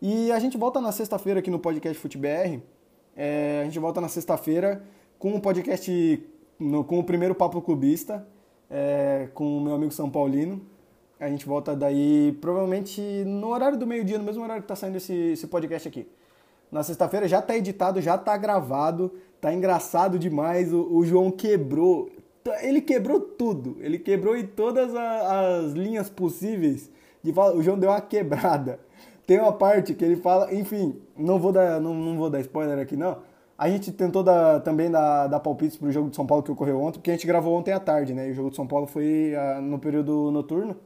E 0.00 0.30
a 0.30 0.38
gente 0.38 0.56
volta 0.56 0.80
na 0.80 0.92
sexta-feira 0.92 1.40
aqui 1.40 1.50
no 1.50 1.58
podcast 1.58 1.98
FuteBR. 2.00 2.62
É, 3.16 3.60
a 3.62 3.64
gente 3.64 3.78
volta 3.78 4.00
na 4.00 4.08
sexta-feira 4.08 4.84
com 5.18 5.34
o 5.34 5.40
podcast, 5.40 6.22
no, 6.58 6.84
com 6.84 6.98
o 7.00 7.04
primeiro 7.04 7.34
Papo 7.34 7.60
Clubista, 7.60 8.26
é, 8.70 9.28
com 9.34 9.58
o 9.58 9.60
meu 9.60 9.74
amigo 9.74 9.92
São 9.92 10.10
Paulino. 10.10 10.60
A 11.18 11.28
gente 11.28 11.46
volta 11.46 11.74
daí 11.74 12.36
provavelmente 12.40 13.00
no 13.24 13.48
horário 13.48 13.78
do 13.78 13.86
meio-dia, 13.86 14.18
no 14.18 14.24
mesmo 14.24 14.42
horário 14.42 14.62
que 14.62 14.66
está 14.66 14.76
saindo 14.76 14.96
esse, 14.96 15.14
esse 15.14 15.46
podcast 15.46 15.88
aqui 15.88 16.06
na 16.74 16.82
sexta-feira 16.82 17.28
já 17.28 17.40
tá 17.40 17.56
editado, 17.56 18.00
já 18.00 18.18
tá 18.18 18.36
gravado, 18.36 19.12
tá 19.40 19.54
engraçado 19.54 20.18
demais. 20.18 20.72
O, 20.72 20.92
o, 20.92 21.06
João 21.06 21.30
quebrou, 21.30 22.10
ele 22.62 22.80
quebrou 22.80 23.20
tudo, 23.20 23.76
ele 23.78 23.96
quebrou 23.96 24.36
em 24.36 24.44
todas 24.44 24.92
a, 24.92 25.60
as 25.60 25.70
linhas 25.70 26.10
possíveis. 26.10 26.90
De, 27.22 27.30
o 27.30 27.62
João 27.62 27.78
deu 27.78 27.90
uma 27.90 28.00
quebrada. 28.00 28.80
Tem 29.24 29.38
uma 29.38 29.52
parte 29.52 29.94
que 29.94 30.04
ele 30.04 30.16
fala, 30.16 30.52
enfim, 30.52 31.00
não 31.16 31.38
vou 31.38 31.52
dar, 31.52 31.80
não, 31.80 31.94
não 31.94 32.18
vou 32.18 32.28
dar 32.28 32.40
spoiler 32.40 32.76
aqui 32.80 32.96
não. 32.96 33.18
A 33.56 33.68
gente 33.68 33.92
tentou 33.92 34.24
também 34.64 34.90
dar, 34.90 35.28
dar 35.28 35.38
palpites 35.38 35.76
pro 35.76 35.92
jogo 35.92 36.10
de 36.10 36.16
São 36.16 36.26
Paulo 36.26 36.42
que 36.42 36.50
ocorreu 36.50 36.80
ontem, 36.80 36.98
porque 36.98 37.10
a 37.12 37.14
gente 37.14 37.24
gravou 37.24 37.56
ontem 37.56 37.70
à 37.70 37.78
tarde, 37.78 38.12
né? 38.12 38.26
E 38.26 38.32
o 38.32 38.34
jogo 38.34 38.50
de 38.50 38.56
São 38.56 38.66
Paulo 38.66 38.88
foi 38.88 39.32
uh, 39.36 39.62
no 39.62 39.78
período 39.78 40.32
noturno. 40.32 40.76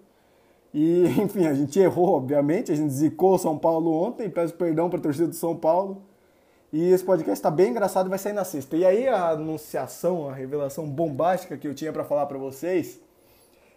E, 0.72 1.04
enfim, 1.20 1.46
a 1.46 1.54
gente 1.54 1.78
errou, 1.78 2.16
obviamente, 2.16 2.72
a 2.72 2.74
gente 2.74 2.92
zicou 2.92 3.34
o 3.34 3.38
São 3.38 3.58
Paulo 3.58 3.92
ontem, 3.92 4.28
peço 4.28 4.54
perdão 4.54 4.88
para 4.88 4.98
a 4.98 5.02
torcida 5.02 5.28
do 5.28 5.34
São 5.34 5.56
Paulo. 5.56 6.02
E 6.72 6.90
esse 6.90 7.02
podcast 7.02 7.38
está 7.38 7.50
bem 7.50 7.70
engraçado 7.70 8.06
e 8.06 8.10
vai 8.10 8.18
sair 8.18 8.34
na 8.34 8.44
sexta. 8.44 8.76
E 8.76 8.84
aí 8.84 9.08
a 9.08 9.30
anunciação, 9.30 10.28
a 10.28 10.34
revelação 10.34 10.86
bombástica 10.86 11.56
que 11.56 11.66
eu 11.66 11.74
tinha 11.74 11.92
para 11.92 12.04
falar 12.04 12.26
para 12.26 12.36
vocês 12.36 13.00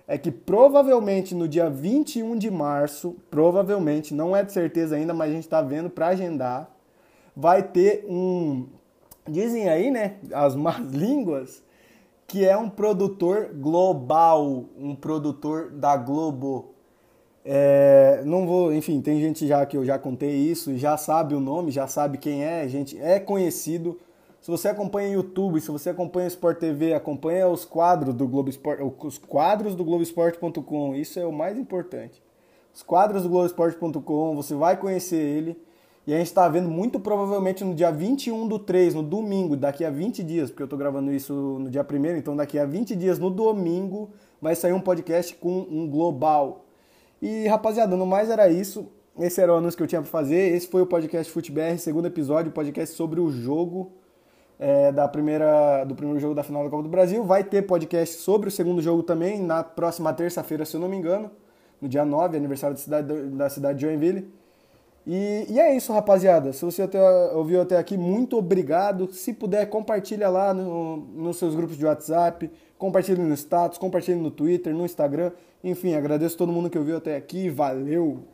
é 0.07 0.17
que 0.17 0.29
provavelmente 0.29 1.33
no 1.33 1.47
dia 1.47 1.69
21 1.69 2.35
de 2.37 2.51
março, 2.51 3.15
provavelmente, 3.29 4.13
não 4.13 4.35
é 4.35 4.43
de 4.43 4.51
certeza 4.51 4.97
ainda, 4.97 5.13
mas 5.13 5.29
a 5.29 5.33
gente 5.33 5.43
está 5.43 5.61
vendo 5.61 5.89
para 5.89 6.07
agendar, 6.07 6.69
vai 7.33 7.63
ter 7.63 8.05
um, 8.09 8.67
dizem 9.27 9.69
aí, 9.69 9.89
né, 9.89 10.17
as 10.33 10.55
más 10.55 10.79
línguas, 10.91 11.63
que 12.27 12.45
é 12.45 12.57
um 12.57 12.69
produtor 12.69 13.51
global, 13.53 14.65
um 14.77 14.95
produtor 14.95 15.69
da 15.71 15.95
Globo. 15.97 16.70
É, 17.43 18.21
não 18.25 18.45
vou, 18.45 18.73
enfim, 18.73 19.01
tem 19.01 19.19
gente 19.19 19.47
já 19.47 19.65
que 19.65 19.75
eu 19.75 19.83
já 19.83 19.97
contei 19.97 20.31
isso, 20.31 20.77
já 20.77 20.95
sabe 20.95 21.33
o 21.33 21.39
nome, 21.39 21.71
já 21.71 21.87
sabe 21.87 22.17
quem 22.17 22.43
é, 22.43 22.67
gente 22.67 22.99
é 22.99 23.19
conhecido. 23.19 23.97
Se 24.41 24.49
você 24.49 24.69
acompanha 24.69 25.13
YouTube, 25.13 25.61
se 25.61 25.69
você 25.69 25.91
acompanha 25.91 26.25
o 26.25 26.27
Sport 26.27 26.57
TV, 26.57 26.93
acompanha 26.93 27.47
os 27.47 27.63
quadros 27.63 28.13
do 28.13 28.27
Globo 28.27 28.49
Esporte, 28.49 28.81
os 28.99 29.17
quadros 29.19 29.75
do 29.75 29.83
Globoesporte.com, 29.83 30.95
isso 30.95 31.19
é 31.19 31.25
o 31.25 31.31
mais 31.31 31.57
importante. 31.57 32.21
Os 32.73 32.81
quadros 32.81 33.23
do 33.23 33.29
Globoesporte.com, 33.29 34.35
você 34.35 34.55
vai 34.55 34.77
conhecer 34.77 35.17
ele. 35.17 35.57
E 36.07 36.13
a 36.13 36.17
gente 36.17 36.27
está 36.27 36.49
vendo 36.49 36.67
muito 36.67 36.99
provavelmente 36.99 37.63
no 37.63 37.75
dia 37.75 37.91
21 37.91 38.47
do 38.47 38.57
3, 38.57 38.95
no 38.95 39.03
domingo, 39.03 39.55
daqui 39.55 39.85
a 39.85 39.91
20 39.91 40.23
dias, 40.23 40.49
porque 40.49 40.63
eu 40.63 40.65
estou 40.65 40.79
gravando 40.79 41.13
isso 41.13 41.33
no 41.59 41.69
dia 41.69 41.85
1 41.87 42.17
então 42.17 42.35
daqui 42.35 42.57
a 42.57 42.65
20 42.65 42.95
dias, 42.95 43.19
no 43.19 43.29
domingo, 43.29 44.09
vai 44.41 44.55
sair 44.55 44.73
um 44.73 44.81
podcast 44.81 45.35
com 45.35 45.67
um 45.69 45.87
global. 45.87 46.65
E 47.21 47.45
rapaziada, 47.47 47.95
no 47.95 48.05
mais 48.05 48.29
era 48.29 48.49
isso. 48.49 48.87
Esse 49.19 49.39
era 49.39 49.53
o 49.53 49.57
anúncio 49.57 49.77
que 49.77 49.83
eu 49.83 49.87
tinha 49.87 50.01
para 50.01 50.09
fazer. 50.09 50.55
Esse 50.55 50.67
foi 50.67 50.81
o 50.81 50.87
podcast 50.87 51.31
FuteBR, 51.31 51.77
segundo 51.77 52.07
episódio, 52.07 52.51
podcast 52.51 52.95
sobre 52.95 53.19
o 53.19 53.29
jogo 53.29 53.91
é, 54.57 54.91
da 54.91 55.07
primeira, 55.07 55.83
do 55.83 55.93
primeiro 55.93 56.19
jogo 56.19 56.33
da 56.33 56.41
final 56.41 56.63
da 56.63 56.69
Copa 56.69 56.81
do 56.81 56.89
Brasil. 56.89 57.23
Vai 57.23 57.43
ter 57.43 57.61
podcast 57.61 58.15
sobre 58.15 58.47
o 58.47 58.51
segundo 58.51 58.81
jogo 58.81 59.03
também 59.03 59.39
na 59.39 59.63
próxima 59.63 60.11
terça-feira, 60.11 60.65
se 60.65 60.75
eu 60.75 60.81
não 60.81 60.89
me 60.89 60.97
engano, 60.97 61.29
no 61.79 61.87
dia 61.87 62.03
9, 62.03 62.37
aniversário 62.37 62.75
da 62.75 62.81
cidade, 62.81 63.13
da 63.29 63.49
cidade 63.49 63.77
de 63.77 63.85
Joinville. 63.85 64.27
E, 65.05 65.45
e, 65.47 65.59
é 65.59 65.75
isso, 65.75 65.93
rapaziada. 65.93 66.53
Se 66.53 66.65
você 66.65 66.83
até, 66.83 66.99
ouviu 67.33 67.61
até 67.61 67.77
aqui, 67.77 67.97
muito 67.97 68.35
obrigado. 68.35 69.11
Se 69.13 69.31
puder, 69.31 69.67
compartilha 69.67 70.27
lá 70.27 70.55
no, 70.55 70.97
nos 70.97 71.37
seus 71.37 71.53
grupos 71.53 71.77
de 71.77 71.85
WhatsApp, 71.85 72.49
Compartilhe 72.81 73.21
no 73.21 73.35
status, 73.35 73.77
compartilhe 73.77 74.19
no 74.19 74.31
Twitter, 74.31 74.73
no 74.73 74.83
Instagram. 74.83 75.31
Enfim, 75.63 75.93
agradeço 75.93 76.37
todo 76.37 76.51
mundo 76.51 76.69
que 76.69 76.77
ouviu 76.77 76.97
até 76.97 77.15
aqui. 77.15 77.49
Valeu! 77.49 78.27